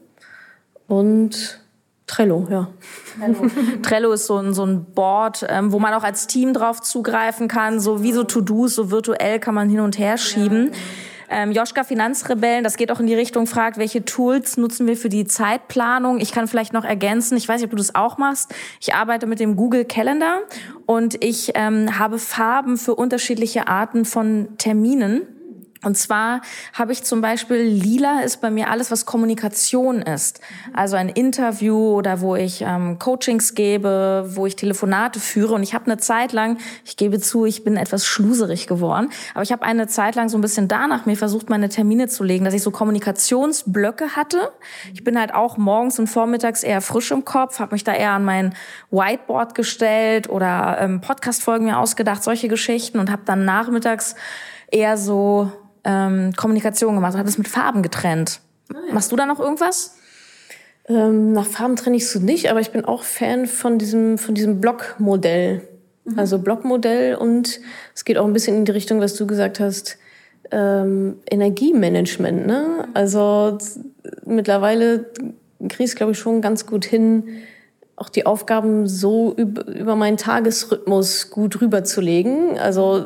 und 0.88 1.60
Trello, 2.06 2.46
ja. 2.50 2.68
Trello. 3.18 3.50
Trello 3.82 4.12
ist 4.12 4.28
so 4.28 4.38
ein, 4.38 4.54
so 4.54 4.66
ein 4.66 4.84
Board, 4.94 5.46
ähm, 5.50 5.72
wo 5.72 5.80
man 5.80 5.94
auch 5.94 6.04
als 6.04 6.28
Team 6.28 6.54
drauf 6.54 6.82
zugreifen 6.82 7.48
kann, 7.48 7.80
so 7.80 8.04
wie 8.04 8.12
so 8.12 8.24
To-Dos, 8.24 8.76
so 8.76 8.92
virtuell 8.92 9.40
kann 9.40 9.56
man 9.56 9.70
hin 9.70 9.80
und 9.80 9.98
her 9.98 10.18
schieben. 10.18 10.68
Ja. 10.68 10.80
Ähm, 11.34 11.54
Joschka 11.54 11.86
Finanzrebellen, 11.86 12.64
das 12.64 12.76
geht 12.76 12.92
auch 12.92 13.00
in 13.00 13.08
die 13.08 13.16
Richtung, 13.16 13.48
fragt, 13.48 13.78
welche 13.78 14.04
Tools 14.04 14.58
nutzen 14.58 14.86
wir 14.86 14.98
für 14.98 15.08
die 15.08 15.26
Zeitplanung? 15.26 16.20
Ich 16.20 16.34
kann 16.34 16.46
vielleicht 16.50 16.74
noch 16.74 16.84
ergänzen, 16.84 17.38
ich 17.38 17.48
weiß 17.48 17.62
nicht, 17.62 17.66
ob 17.66 17.72
du 17.72 17.78
das 17.78 17.96
auch 17.96 18.18
machst. 18.18 18.54
Ich 18.82 18.94
arbeite 18.94 19.28
mit 19.28 19.40
dem 19.40 19.56
Google 19.56 19.86
Calendar 19.86 20.40
und 20.86 21.24
ich 21.24 21.54
ähm, 21.56 21.98
habe 21.98 22.20
Farben 22.20 22.76
für 22.76 22.96
unterschiedliche 22.96 23.70
Arten 23.70 24.04
von 24.04 24.50
Terminen. 24.58 25.22
Und 25.84 25.98
zwar 25.98 26.42
habe 26.74 26.92
ich 26.92 27.04
zum 27.04 27.22
Beispiel 27.22 27.58
lila 27.58 28.22
ist 28.22 28.40
bei 28.40 28.52
mir 28.52 28.70
alles, 28.70 28.92
was 28.92 29.06
Kommunikation 29.06 30.02
ist. 30.02 30.40
Also 30.74 30.96
ein 30.96 31.10
Interview 31.10 31.96
oder 31.96 32.22
wo 32.22 32.36
ich 32.36 32.62
ähm, 32.62 33.00
Coachings 33.00 33.56
gebe, 33.56 34.30
wo 34.36 34.46
ich 34.46 34.56
Telefonate 34.56 35.20
führe. 35.20 35.56
Und 35.56 35.64
ich 35.64 35.74
habe 35.74 35.86
eine 35.86 35.98
Zeit 35.98 36.34
lang, 36.34 36.58
ich 36.86 36.98
gebe 36.98 37.20
zu, 37.20 37.46
ich 37.46 37.64
bin 37.64 37.78
etwas 37.78 38.06
schluserig 38.06 38.68
geworden, 38.68 39.10
aber 39.34 39.44
ich 39.44 39.52
habe 39.52 39.64
eine 39.64 39.88
Zeit 39.88 40.16
lang 40.16 40.30
so 40.30 40.38
ein 40.38 40.42
bisschen 40.42 40.68
danach 40.68 41.06
mir 41.06 41.18
versucht, 41.18 41.50
meine 41.50 41.70
Termine 41.70 42.08
zu 42.08 42.24
legen, 42.24 42.46
dass 42.46 42.54
ich 42.54 42.62
so 42.62 42.72
Kommunikationsblöcke 42.72 44.16
hatte. 44.16 44.52
Ich 44.94 45.04
bin 45.04 45.20
halt 45.20 45.34
auch 45.34 45.58
morgens 45.58 45.98
und 45.98 46.08
vormittags 46.08 46.64
eher 46.64 46.82
frisch 46.82 47.12
im 47.12 47.26
Kopf, 47.26 47.60
habe 47.60 47.74
mich 47.74 47.84
da 47.84 47.94
eher 47.94 48.12
an 48.12 48.24
mein 48.24 48.54
Whiteboard 48.92 49.56
gestellt 49.56 50.30
oder 50.30 50.78
ähm, 50.80 51.02
Podcast-Folgen 51.02 51.66
mir 51.66 51.80
ausgedacht, 51.80 52.24
solche 52.24 52.48
Geschichten 52.48 53.00
und 53.00 53.12
habe 53.12 53.24
dann 53.26 53.46
nachmittags 53.46 54.16
eher 54.72 54.98
so 54.98 55.52
ähm, 55.84 56.32
Kommunikation 56.36 56.96
gemacht 56.96 57.14
und 57.14 57.20
habe 57.20 57.30
das 57.30 57.38
mit 57.38 57.48
Farben 57.48 57.82
getrennt. 57.82 58.40
Ah, 58.74 58.78
ja. 58.88 58.94
Machst 58.94 59.12
du 59.12 59.16
da 59.16 59.26
noch 59.26 59.40
irgendwas? 59.40 59.96
Ähm, 60.88 61.34
nach 61.34 61.46
Farben 61.46 61.76
trenne 61.76 61.98
ich 61.98 62.10
so 62.10 62.20
nicht, 62.20 62.50
aber 62.50 62.60
ich 62.60 62.72
bin 62.72 62.86
auch 62.86 63.04
Fan 63.04 63.46
von 63.46 63.78
diesem, 63.78 64.18
von 64.18 64.36
diesem 64.36 64.62
Blockmodell. 64.62 65.62
Mhm. 66.06 66.20
Also 66.20 66.40
Blockmodell 66.40 67.16
und 67.16 67.60
es 67.96 68.06
geht 68.06 68.18
auch 68.18 68.26
ein 68.26 68.34
bisschen 68.34 68.58
in 68.58 68.66
die 68.66 68.72
Richtung, 68.72 69.00
was 69.00 69.16
du 69.16 69.28
gesagt 69.28 69.60
hast, 69.60 69.98
ähm, 70.52 71.20
Energiemanagement. 71.30 72.48
Ne? 72.48 72.88
Also 72.94 73.58
mittlerweile 74.26 75.06
kriegst 75.70 75.96
glaube 75.96 76.14
ich, 76.14 76.18
schon 76.18 76.42
ganz 76.42 76.66
gut 76.66 76.86
hin, 76.86 77.24
auch 78.02 78.10
die 78.10 78.26
Aufgaben 78.26 78.88
so 78.88 79.34
über, 79.36 79.96
meinen 79.96 80.18
Tagesrhythmus 80.18 81.30
gut 81.30 81.62
rüberzulegen. 81.62 82.58
Also 82.58 83.06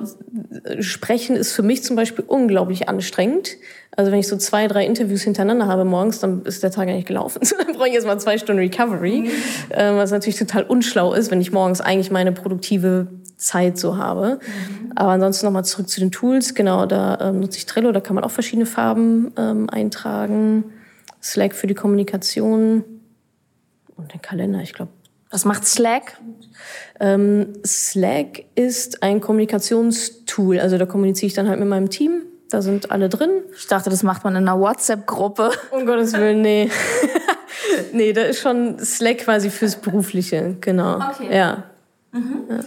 sprechen 0.79 1.35
ist 1.35 1.51
für 1.51 1.63
mich 1.63 1.83
zum 1.83 1.97
Beispiel 1.97 2.23
unglaublich 2.25 2.87
anstrengend. 2.87 3.57
Also 3.97 4.11
wenn 4.11 4.19
ich 4.19 4.27
so 4.27 4.37
zwei, 4.37 4.67
drei 4.67 4.85
Interviews 4.85 5.21
hintereinander 5.21 5.67
habe 5.67 5.85
morgens, 5.85 6.19
dann 6.19 6.43
ist 6.43 6.63
der 6.63 6.71
Tag 6.71 6.87
eigentlich 6.87 7.05
gelaufen. 7.05 7.41
dann 7.65 7.75
brauche 7.75 7.89
ich 7.89 7.93
erst 7.93 8.07
mal 8.07 8.19
zwei 8.19 8.37
Stunden 8.37 8.61
Recovery, 8.61 9.21
mhm. 9.21 9.29
äh, 9.69 9.95
was 9.95 10.11
natürlich 10.11 10.37
total 10.37 10.63
unschlau 10.63 11.13
ist, 11.13 11.29
wenn 11.29 11.41
ich 11.41 11.51
morgens 11.51 11.81
eigentlich 11.81 12.09
meine 12.09 12.31
produktive 12.31 13.07
Zeit 13.35 13.77
so 13.77 13.97
habe. 13.97 14.39
Mhm. 14.39 14.91
Aber 14.95 15.11
ansonsten 15.11 15.45
nochmal 15.45 15.65
zurück 15.65 15.89
zu 15.89 15.99
den 15.99 16.11
Tools. 16.11 16.55
Genau, 16.55 16.85
da 16.85 17.17
ähm, 17.21 17.41
nutze 17.41 17.57
ich 17.57 17.65
Trello, 17.65 17.91
da 17.91 17.99
kann 17.99 18.15
man 18.15 18.23
auch 18.23 18.31
verschiedene 18.31 18.65
Farben 18.65 19.33
ähm, 19.37 19.69
eintragen. 19.69 20.63
Slack 21.21 21.53
für 21.53 21.67
die 21.67 21.73
Kommunikation 21.73 22.83
und 23.97 24.13
den 24.13 24.21
Kalender, 24.21 24.61
ich 24.61 24.73
glaube. 24.73 24.91
Was 25.31 25.43
macht 25.43 25.65
Slack? 25.65 26.17
Ähm, 26.99 27.53
Slack 27.65 28.45
ist 28.55 29.03
ein 29.03 29.19
Kommunikationstool. 29.19 30.59
Also 30.59 30.77
da 30.77 30.85
kommuniziere 30.85 31.27
ich 31.27 31.33
dann 31.33 31.49
halt 31.49 31.59
mit 31.59 31.67
meinem 31.67 31.89
Team 31.89 32.21
Da 32.49 32.61
sind 32.61 32.91
alle 32.91 33.09
drin. 33.09 33.41
Ich 33.57 33.67
dachte, 33.67 33.89
das 33.89 34.03
macht 34.03 34.23
man 34.23 34.35
in 34.35 34.47
einer 34.47 34.59
WhatsApp-Gruppe. 34.59 35.51
Um 35.71 35.85
Gottes 35.85 36.13
Willen, 36.13 36.41
nee. 36.41 36.69
nee, 37.91 38.13
da 38.13 38.21
ist 38.21 38.39
schon 38.39 38.79
Slack 38.79 39.19
quasi 39.19 39.49
fürs 39.49 39.75
Berufliche, 39.75 40.55
genau. 40.61 40.97
Okay. 40.97 41.35
Ja. 41.35 41.63
Mhm. 42.11 42.43
ja. 42.49 42.59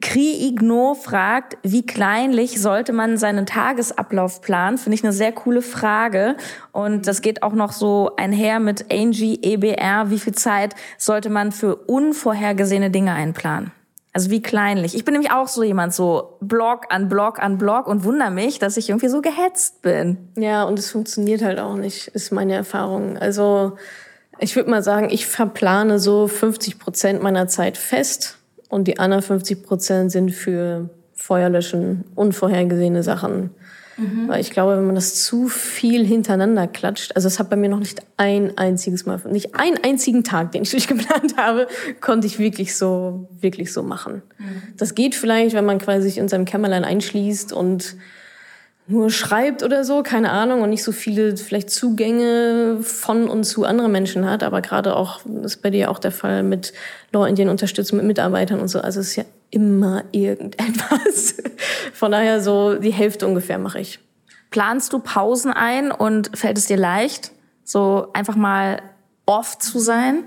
Kriegno 0.00 0.94
fragt, 0.94 1.58
wie 1.62 1.84
kleinlich 1.84 2.60
sollte 2.60 2.92
man 2.92 3.18
seinen 3.18 3.46
Tagesablauf 3.46 4.40
planen? 4.40 4.78
Finde 4.78 4.94
ich 4.94 5.04
eine 5.04 5.12
sehr 5.12 5.32
coole 5.32 5.62
Frage. 5.62 6.36
Und 6.72 7.06
das 7.06 7.20
geht 7.20 7.42
auch 7.42 7.52
noch 7.52 7.72
so 7.72 8.12
einher 8.16 8.60
mit 8.60 8.92
Angie 8.92 9.40
EBR. 9.42 10.10
Wie 10.10 10.18
viel 10.18 10.34
Zeit 10.34 10.74
sollte 10.98 11.30
man 11.30 11.52
für 11.52 11.76
unvorhergesehene 11.76 12.90
Dinge 12.90 13.12
einplanen? 13.12 13.72
Also 14.12 14.30
wie 14.30 14.42
kleinlich. 14.42 14.94
Ich 14.94 15.04
bin 15.04 15.12
nämlich 15.12 15.32
auch 15.32 15.48
so 15.48 15.62
jemand, 15.62 15.94
so 15.94 16.38
Blog 16.40 16.86
an 16.90 17.08
Blog 17.08 17.40
an 17.40 17.58
Blog 17.58 17.86
und 17.86 18.04
wundere 18.04 18.30
mich, 18.30 18.58
dass 18.58 18.76
ich 18.76 18.88
irgendwie 18.88 19.08
so 19.08 19.20
gehetzt 19.20 19.82
bin. 19.82 20.16
Ja, 20.36 20.64
und 20.64 20.78
es 20.78 20.90
funktioniert 20.90 21.42
halt 21.42 21.58
auch 21.58 21.76
nicht, 21.76 22.08
ist 22.08 22.32
meine 22.32 22.54
Erfahrung. 22.54 23.18
Also 23.18 23.76
ich 24.38 24.56
würde 24.56 24.70
mal 24.70 24.82
sagen, 24.82 25.08
ich 25.10 25.26
verplane 25.26 25.98
so 25.98 26.26
50 26.26 26.78
Prozent 26.78 27.22
meiner 27.22 27.48
Zeit 27.48 27.76
fest 27.76 28.37
und 28.68 28.88
die 28.88 28.98
anderen 28.98 29.22
50 29.22 29.62
Prozent 29.62 30.12
sind 30.12 30.30
für 30.30 30.90
Feuerlöschen, 31.14 32.04
unvorhergesehene 32.14 33.02
Sachen. 33.02 33.50
Mhm. 33.98 34.28
Weil 34.28 34.40
ich 34.40 34.50
glaube, 34.50 34.76
wenn 34.76 34.86
man 34.86 34.94
das 34.94 35.24
zu 35.24 35.48
viel 35.48 36.06
hintereinander 36.06 36.68
klatscht, 36.68 37.16
also 37.16 37.26
es 37.26 37.38
hat 37.38 37.50
bei 37.50 37.56
mir 37.56 37.68
noch 37.68 37.80
nicht 37.80 38.00
ein 38.16 38.56
einziges 38.56 39.06
Mal, 39.06 39.20
nicht 39.28 39.56
einen 39.56 39.76
einzigen 39.82 40.22
Tag, 40.22 40.52
den 40.52 40.62
ich 40.62 40.70
durchgeplant 40.72 41.36
habe, 41.36 41.66
konnte 42.00 42.26
ich 42.26 42.38
wirklich 42.38 42.76
so, 42.76 43.28
wirklich 43.40 43.72
so 43.72 43.82
machen. 43.82 44.22
Mhm. 44.38 44.62
Das 44.76 44.94
geht 44.94 45.14
vielleicht, 45.14 45.54
wenn 45.54 45.64
man 45.64 45.78
quasi 45.78 46.02
sich 46.02 46.18
in 46.18 46.28
seinem 46.28 46.44
Kämmerlein 46.44 46.84
einschließt 46.84 47.52
und 47.52 47.96
nur 48.90 49.10
schreibt 49.10 49.62
oder 49.62 49.84
so, 49.84 50.02
keine 50.02 50.30
Ahnung, 50.30 50.62
und 50.62 50.70
nicht 50.70 50.82
so 50.82 50.92
viele 50.92 51.36
vielleicht 51.36 51.68
Zugänge 51.68 52.78
von 52.82 53.28
und 53.28 53.44
zu 53.44 53.64
anderen 53.64 53.92
Menschen 53.92 54.28
hat, 54.28 54.42
aber 54.42 54.62
gerade 54.62 54.96
auch, 54.96 55.20
ist 55.42 55.62
bei 55.62 55.68
dir 55.68 55.90
auch 55.90 55.98
der 55.98 56.10
Fall 56.10 56.42
mit 56.42 56.72
Law 57.12 57.26
Indian 57.26 57.50
Unterstützung 57.50 57.98
mit 57.98 58.06
Mitarbeitern 58.06 58.60
und 58.60 58.68
so, 58.68 58.80
also 58.80 59.00
es 59.00 59.08
ist 59.08 59.16
ja 59.16 59.24
immer 59.50 60.04
irgendetwas. 60.12 61.36
Von 61.92 62.12
daher 62.12 62.40
so 62.40 62.76
die 62.76 62.92
Hälfte 62.92 63.26
ungefähr 63.26 63.58
mache 63.58 63.80
ich. 63.80 63.98
Planst 64.50 64.94
du 64.94 65.00
Pausen 65.00 65.52
ein 65.52 65.90
und 65.90 66.36
fällt 66.36 66.56
es 66.56 66.66
dir 66.66 66.78
leicht, 66.78 67.32
so 67.64 68.08
einfach 68.14 68.36
mal 68.36 68.80
off 69.26 69.58
zu 69.58 69.78
sein? 69.78 70.24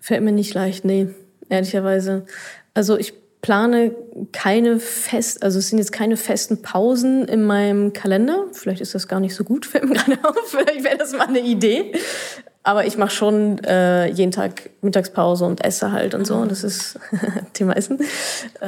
Fällt 0.00 0.22
mir 0.22 0.32
nicht 0.32 0.52
leicht, 0.54 0.84
nee, 0.84 1.14
ehrlicherweise. 1.48 2.26
Also 2.74 2.98
ich 2.98 3.14
plane 3.40 3.94
keine 4.32 4.80
fest, 4.80 5.42
also 5.42 5.58
es 5.58 5.68
sind 5.68 5.78
jetzt 5.78 5.92
keine 5.92 6.16
festen 6.16 6.62
Pausen 6.62 7.24
in 7.26 7.44
meinem 7.44 7.92
Kalender. 7.92 8.44
Vielleicht 8.52 8.80
ist 8.80 8.94
das 8.94 9.08
gar 9.08 9.20
nicht 9.20 9.34
so 9.34 9.44
gut, 9.44 9.66
fällt 9.66 9.84
mir 9.84 9.94
gerade 9.94 10.18
auf. 10.24 10.36
Vielleicht 10.46 10.84
wäre 10.84 10.96
das 10.96 11.12
mal 11.12 11.26
eine 11.26 11.40
Idee. 11.40 11.92
Aber 12.64 12.84
ich 12.84 12.98
mache 12.98 13.10
schon 13.10 13.58
äh, 13.64 14.08
jeden 14.08 14.32
Tag 14.32 14.70
Mittagspause 14.82 15.46
und 15.46 15.64
esse 15.64 15.92
halt 15.92 16.14
und 16.14 16.26
so. 16.26 16.34
Und 16.34 16.50
das 16.50 16.64
ist 16.64 16.98
Thema 17.54 17.76
Essen. 17.76 17.98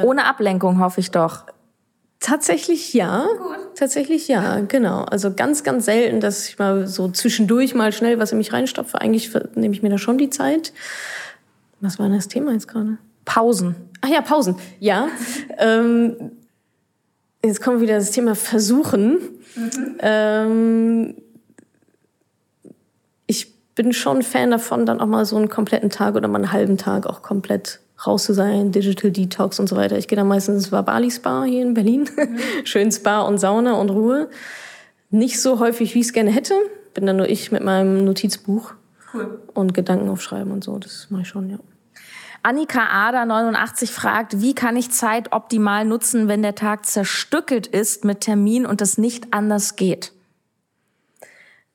Ohne 0.01 0.25
Ablenkung 0.25 0.79
hoffe 0.79 1.01
ich 1.01 1.11
doch. 1.11 1.43
Tatsächlich 2.19 2.93
ja. 2.93 3.25
Gut. 3.37 3.57
Tatsächlich 3.75 4.27
ja, 4.27 4.61
genau. 4.61 5.03
Also 5.03 5.33
ganz, 5.33 5.63
ganz 5.63 5.85
selten, 5.85 6.19
dass 6.19 6.47
ich 6.47 6.57
mal 6.57 6.87
so 6.87 7.09
zwischendurch 7.09 7.75
mal 7.75 7.91
schnell 7.91 8.19
was 8.19 8.31
in 8.31 8.37
mich 8.37 8.53
reinstopfe. 8.53 8.99
Eigentlich 9.01 9.31
nehme 9.55 9.75
ich 9.75 9.83
mir 9.83 9.89
da 9.89 9.97
schon 9.97 10.17
die 10.17 10.29
Zeit. 10.29 10.71
Was 11.79 11.99
war 11.99 12.07
denn 12.07 12.15
das 12.15 12.27
Thema 12.27 12.53
jetzt 12.53 12.67
gerade? 12.67 12.97
Pausen. 13.25 13.75
Ach 14.01 14.09
ja, 14.09 14.21
Pausen. 14.21 14.55
Ja. 14.79 15.07
ähm, 15.57 16.31
jetzt 17.43 17.61
kommt 17.61 17.81
wieder 17.81 17.95
das 17.95 18.11
Thema 18.11 18.35
Versuchen. 18.35 19.19
Mhm. 19.55 19.97
Ähm, 19.99 21.15
ich 23.27 23.53
bin 23.75 23.93
schon 23.93 24.21
Fan 24.23 24.51
davon, 24.51 24.85
dann 24.85 24.99
auch 24.99 25.07
mal 25.07 25.25
so 25.25 25.37
einen 25.37 25.49
kompletten 25.49 25.89
Tag 25.89 26.15
oder 26.15 26.27
mal 26.27 26.39
einen 26.39 26.51
halben 26.51 26.77
Tag 26.77 27.05
auch 27.07 27.21
komplett 27.21 27.79
raus 28.05 28.23
zu 28.23 28.33
sein, 28.33 28.71
Digital 28.71 29.11
Detox 29.11 29.59
und 29.59 29.67
so 29.67 29.75
weiter. 29.75 29.97
Ich 29.97 30.07
gehe 30.07 30.15
dann 30.15 30.27
meistens 30.27 30.65
ins 30.65 30.85
Bali 30.85 31.11
Spa 31.11 31.43
hier 31.43 31.61
in 31.61 31.73
Berlin. 31.73 32.09
Mhm. 32.15 32.39
Schön 32.63 32.91
Spa 32.91 33.21
und 33.21 33.37
Sauna 33.37 33.73
und 33.73 33.89
Ruhe. 33.89 34.29
Nicht 35.09 35.41
so 35.41 35.59
häufig, 35.59 35.93
wie 35.93 35.99
ich 35.99 36.07
es 36.07 36.13
gerne 36.13 36.31
hätte. 36.31 36.55
Bin 36.93 37.05
dann 37.05 37.17
nur 37.17 37.29
ich 37.29 37.51
mit 37.51 37.63
meinem 37.63 38.03
Notizbuch 38.03 38.73
cool. 39.13 39.39
und 39.53 39.73
Gedanken 39.73 40.09
aufschreiben 40.09 40.51
und 40.51 40.63
so. 40.63 40.77
Das 40.79 41.07
mache 41.09 41.21
ich 41.21 41.27
schon, 41.27 41.49
ja. 41.49 41.59
Annika 42.43 42.87
Ader 42.89 43.25
89 43.25 43.91
fragt, 43.91 44.41
wie 44.41 44.55
kann 44.55 44.75
ich 44.75 44.91
Zeit 44.91 45.31
optimal 45.31 45.85
nutzen, 45.85 46.27
wenn 46.27 46.41
der 46.41 46.55
Tag 46.55 46.85
zerstückelt 46.85 47.67
ist 47.67 48.03
mit 48.03 48.21
Termin 48.21 48.65
und 48.65 48.81
es 48.81 48.97
nicht 48.97 49.33
anders 49.33 49.75
geht? 49.75 50.11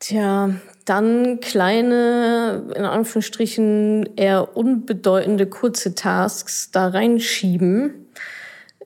Tja, 0.00 0.50
dann 0.84 1.40
kleine, 1.40 2.72
in 2.74 2.84
Anführungsstrichen 2.84 4.10
eher 4.16 4.56
unbedeutende 4.56 5.46
kurze 5.46 5.94
Tasks 5.94 6.70
da 6.70 6.88
reinschieben. 6.88 8.06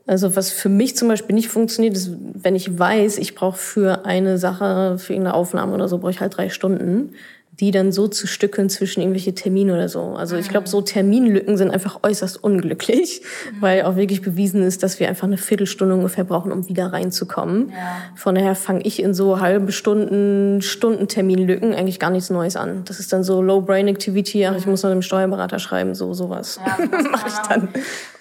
Also 0.07 0.35
was 0.37 0.51
für 0.51 0.69
mich 0.69 0.97
zum 0.97 1.09
Beispiel 1.09 1.35
nicht 1.35 1.49
funktioniert, 1.49 1.95
ist, 1.95 2.11
wenn 2.35 2.55
ich 2.55 2.79
weiß, 2.79 3.19
ich 3.19 3.35
brauche 3.35 3.59
für 3.59 4.05
eine 4.05 4.39
Sache, 4.39 4.99
für 4.99 5.13
irgendeine 5.13 5.35
Aufnahme 5.35 5.73
oder 5.75 5.89
so, 5.89 5.99
brauche 5.99 6.11
ich 6.11 6.21
halt 6.21 6.37
drei 6.37 6.49
Stunden 6.49 7.15
die 7.61 7.71
dann 7.71 7.93
so 7.93 8.09
zu 8.09 8.27
stückeln 8.27 8.71
zwischen 8.71 9.01
irgendwelche 9.01 9.35
Termine 9.35 9.75
oder 9.75 9.89
so. 9.89 10.15
Also 10.15 10.37
ich 10.37 10.49
glaube, 10.49 10.67
so 10.67 10.81
Terminlücken 10.81 11.59
sind 11.59 11.71
einfach 11.71 12.01
äußerst 12.03 12.43
unglücklich, 12.43 13.21
mhm. 13.53 13.63
weil 13.63 13.83
auch 13.83 13.97
wirklich 13.97 14.23
bewiesen 14.23 14.63
ist, 14.63 14.83
dass 14.83 14.99
wir 14.99 15.09
einfach 15.09 15.27
eine 15.27 15.37
Viertelstunde 15.37 15.95
ungefähr 15.95 16.25
brauchen, 16.25 16.53
um 16.53 16.69
wieder 16.69 16.93
reinzukommen. 16.93 17.69
Ja. 17.69 17.77
Von 18.17 18.35
daher 18.35 18.55
fange 18.55 18.81
ich 18.83 19.03
in 19.03 19.13
so 19.13 19.41
halbe 19.41 19.73
Stunden, 19.73 20.63
Stunden 20.63 21.07
Terminlücken 21.07 21.75
eigentlich 21.75 21.99
gar 21.99 22.11
nichts 22.11 22.31
Neues 22.31 22.57
an. 22.57 22.83
Das 22.87 22.99
ist 22.99 23.13
dann 23.13 23.25
so 23.25 23.43
Low 23.43 23.61
Brain 23.61 23.89
Activity, 23.89 24.47
ach, 24.47 24.57
ich 24.57 24.67
muss 24.67 24.83
noch 24.83 24.91
dem 24.91 25.03
Steuerberater 25.03 25.59
schreiben, 25.59 25.95
so 25.95 26.15
sowas 26.15 26.59
ja, 26.65 26.79
mache 27.11 27.29
ich 27.29 27.49
dann. 27.49 27.69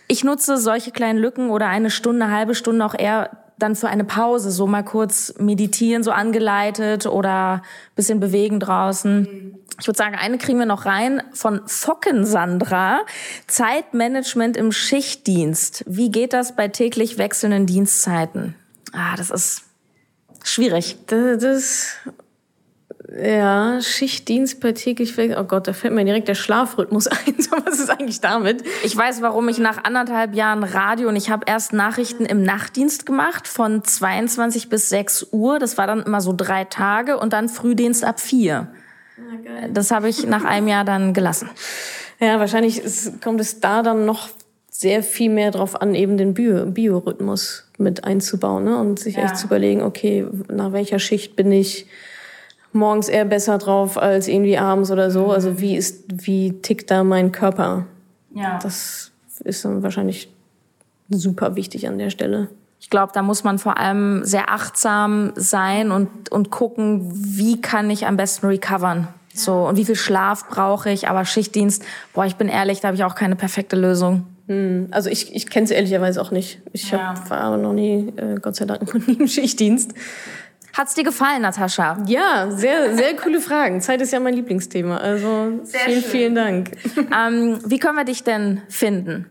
Ich 0.10 0.24
nutze 0.24 0.58
solche 0.58 0.92
kleinen 0.92 1.20
Lücken 1.20 1.50
oder 1.50 1.68
eine 1.68 1.92
Stunde, 1.92 2.26
eine 2.26 2.36
halbe 2.36 2.56
Stunde 2.56 2.84
auch 2.84 2.96
eher 2.98 3.30
dann 3.60 3.76
für 3.76 3.88
eine 3.88 4.04
Pause, 4.04 4.52
so 4.52 4.68
mal 4.68 4.84
kurz 4.84 5.36
meditieren, 5.38 6.04
so 6.04 6.12
angeleitet 6.12 7.06
oder 7.06 7.62
bisschen 7.96 8.20
bewegen 8.20 8.60
draußen. 8.60 9.56
Ich 9.80 9.88
würde 9.88 9.98
sagen, 9.98 10.16
eine 10.16 10.38
kriegen 10.38 10.60
wir 10.60 10.66
noch 10.66 10.86
rein 10.86 11.22
von 11.34 11.62
Focken 11.68 12.26
Sandra. 12.26 13.02
Zeitmanagement 13.48 14.58
im 14.58 14.72
Schichtdienst. 14.72 15.84
Wie 15.88 16.10
geht 16.10 16.34
das 16.34 16.56
bei 16.56 16.68
täglich 16.68 17.18
wechselnden 17.18 17.66
Dienstzeiten? 17.66 18.56
Ah, 18.92 19.16
das 19.16 19.30
ist 19.30 19.64
schwierig. 20.44 20.98
Das, 21.08 21.40
das 21.42 21.88
ja, 23.12 23.82
Schichtdienst 23.82 24.60
bei 24.60 24.72
täglich 24.74 25.18
weg. 25.18 25.36
Oh 25.40 25.44
Gott, 25.44 25.68
da 25.68 25.74
fällt 25.74 25.94
mir 25.94 26.06
direkt 26.06 26.28
der 26.28 26.36
Schlafrhythmus 26.36 27.08
ein. 27.08 27.36
So, 27.40 27.52
was 27.66 27.80
ist 27.80 27.90
eigentlich 27.90 28.22
damit? 28.22 28.64
Ich 28.84 28.96
weiß, 28.96 29.22
warum 29.22 29.50
ich 29.50 29.58
nach 29.58 29.84
anderthalb 29.84 30.36
Jahren 30.36 30.64
Radio 30.64 31.10
und 31.10 31.16
ich 31.16 31.30
habe 31.30 31.46
erst 31.48 31.74
Nachrichten 31.74 32.26
im 32.26 32.44
Nachtdienst 32.44 33.06
gemacht 33.06 33.48
von 33.48 33.84
22 33.84 34.70
bis 34.70 34.90
6 34.90 35.28
Uhr. 35.32 35.58
Das 35.58 35.78
war 35.78 35.88
dann 35.88 36.04
immer 36.04 36.22
so 36.22 36.34
drei 36.36 36.66
Tage 36.66 37.18
und 37.18 37.34
dann 37.34 37.50
Frühdienst 37.50 38.04
ab 38.04 38.20
vier. 38.20 38.68
Ah, 39.18 39.68
das 39.72 39.92
habe 39.92 40.08
ich 40.08 40.28
nach 40.28 40.46
einem 40.46 40.68
Jahr 40.68 40.86
dann 40.86 41.14
gelassen. 41.14 41.50
Ja, 42.20 42.40
wahrscheinlich 42.40 42.80
ist, 42.80 43.22
kommt 43.22 43.42
es 43.42 43.60
da 43.60 43.82
dann 43.82 44.06
noch 44.06 44.30
sehr 44.70 45.04
viel 45.04 45.32
mehr 45.32 45.52
drauf 45.52 45.82
an, 45.82 45.96
eben 45.96 46.18
den 46.18 46.34
Bio 46.34 46.66
Biorhythmus 46.68 47.70
mit 47.78 48.04
einzubauen 48.04 48.66
ne? 48.66 48.78
und 48.78 49.00
sich 49.00 49.16
ja. 49.16 49.24
echt 49.24 49.38
zu 49.38 49.48
überlegen, 49.48 49.82
okay, 49.82 50.28
nach 50.48 50.74
welcher 50.74 51.00
Schicht 51.00 51.36
bin 51.36 51.52
ich 51.52 51.88
morgens 52.74 53.10
eher 53.10 53.26
besser 53.26 53.58
drauf 53.58 53.98
als 53.98 54.28
irgendwie 54.28 54.58
abends 54.58 54.92
oder 54.92 55.12
so. 55.12 55.32
Also 55.32 55.60
wie 55.60 55.76
ist, 55.76 56.06
wie 56.26 56.62
tickt 56.62 56.92
da 56.92 57.04
mein 57.04 57.32
Körper? 57.32 57.86
Ja. 58.34 58.60
Das 58.62 59.12
ist 59.44 59.66
dann 59.66 59.84
wahrscheinlich 59.84 60.32
super 61.10 61.56
wichtig 61.56 61.88
an 61.88 61.98
der 61.98 62.10
Stelle. 62.10 62.50
Ich 62.80 62.90
glaube, 62.90 63.12
da 63.14 63.22
muss 63.22 63.44
man 63.44 63.60
vor 63.60 63.78
allem 63.78 64.24
sehr 64.24 64.52
achtsam 64.52 65.34
sein 65.36 65.92
und, 65.92 66.32
und 66.32 66.50
gucken, 66.50 67.12
wie 67.14 67.60
kann 67.60 67.90
ich 67.90 68.08
am 68.08 68.16
besten 68.16 68.48
recovern. 68.48 69.10
So, 69.34 69.68
und 69.68 69.76
wie 69.76 69.86
viel 69.86 69.96
Schlaf 69.96 70.48
brauche 70.50 70.90
ich? 70.90 71.08
Aber 71.08 71.26
Schichtdienst, 71.26 71.84
boah, 72.14 72.26
ich 72.26 72.36
bin 72.36 72.48
ehrlich, 72.48 72.80
da 72.80 72.88
habe 72.88 72.96
ich 72.96 73.04
auch 73.04 73.16
keine 73.16 73.36
perfekte 73.36 73.76
Lösung. 73.76 74.26
Hm, 74.48 74.88
also 74.92 75.10
ich, 75.10 75.36
ich 75.36 75.50
kenne 75.50 75.66
es 75.66 75.72
ehrlicherweise 75.72 76.22
auch 76.22 76.32
nicht. 76.32 76.62
Ich 76.74 76.92
ja. 76.92 77.10
hab, 77.10 77.30
war 77.30 77.40
aber 77.42 77.58
noch 77.58 77.74
nie, 77.74 78.12
äh, 78.16 78.40
Gott 78.42 78.56
sei 78.56 78.66
Dank, 78.66 78.82
noch 78.94 79.08
nie 79.08 79.14
im 79.14 79.28
Schichtdienst. 79.28 79.94
Hat's 80.80 80.94
dir 80.94 81.04
gefallen, 81.04 81.42
Natascha? 81.42 81.98
Ja, 82.06 82.50
sehr, 82.52 82.96
sehr 82.96 83.14
coole 83.18 83.42
Fragen. 83.42 83.82
Zeit 83.82 84.00
ist 84.00 84.14
ja 84.14 84.22
mein 84.22 84.34
Lieblingsthema. 84.34 84.96
Also 84.96 85.60
sehr 85.64 85.82
vielen, 85.82 86.02
schön. 86.02 86.12
vielen 86.12 86.36
Dank. 86.36 86.72
Ähm, 87.14 87.60
wie 87.66 87.80
können 87.80 87.98
wir 87.98 88.06
dich 88.06 88.24
denn 88.24 88.62
finden? 88.70 89.26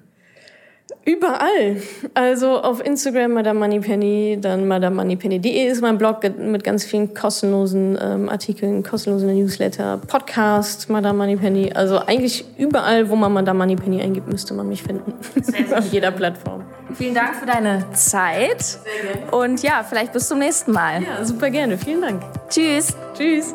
Überall. 1.09 1.77
Also 2.13 2.61
auf 2.61 2.85
Instagram 2.85 3.33
Madame 3.33 3.61
Moneypenny, 3.61 4.37
dann 4.39 4.69
madamemoneypenny.de 4.69 5.67
ist 5.67 5.81
mein 5.81 5.97
Blog 5.97 6.21
mit 6.39 6.63
ganz 6.63 6.85
vielen 6.85 7.15
kostenlosen 7.15 7.99
ähm, 7.99 8.29
Artikeln, 8.29 8.83
kostenlosen 8.83 9.35
Newsletter, 9.35 9.99
Podcast 10.07 10.91
Madame 10.91 11.17
Moneypenny. 11.17 11.73
Also 11.73 11.99
eigentlich 11.99 12.45
überall, 12.59 13.09
wo 13.09 13.17
man 13.17 13.33
Madame 13.33 13.61
Moneypenny 13.61 14.03
eingibt, 14.03 14.29
müsste 14.29 14.53
man 14.53 14.69
mich 14.69 14.83
finden. 14.83 15.15
auf 15.75 15.91
jeder 15.91 16.11
Plattform. 16.11 16.65
Vielen 16.93 17.15
Dank 17.15 17.37
für 17.37 17.47
deine 17.47 17.87
Zeit. 17.95 18.61
Sehr 18.61 18.81
gerne. 19.15 19.31
Und 19.33 19.63
ja, 19.63 19.87
vielleicht 19.89 20.13
bis 20.13 20.29
zum 20.29 20.41
nächsten 20.41 20.73
Mal. 20.73 21.03
Ja, 21.03 21.25
super 21.25 21.49
gerne. 21.49 21.79
Vielen 21.79 22.03
Dank. 22.03 22.23
Tschüss. 22.51 22.95
Tschüss. 23.17 23.55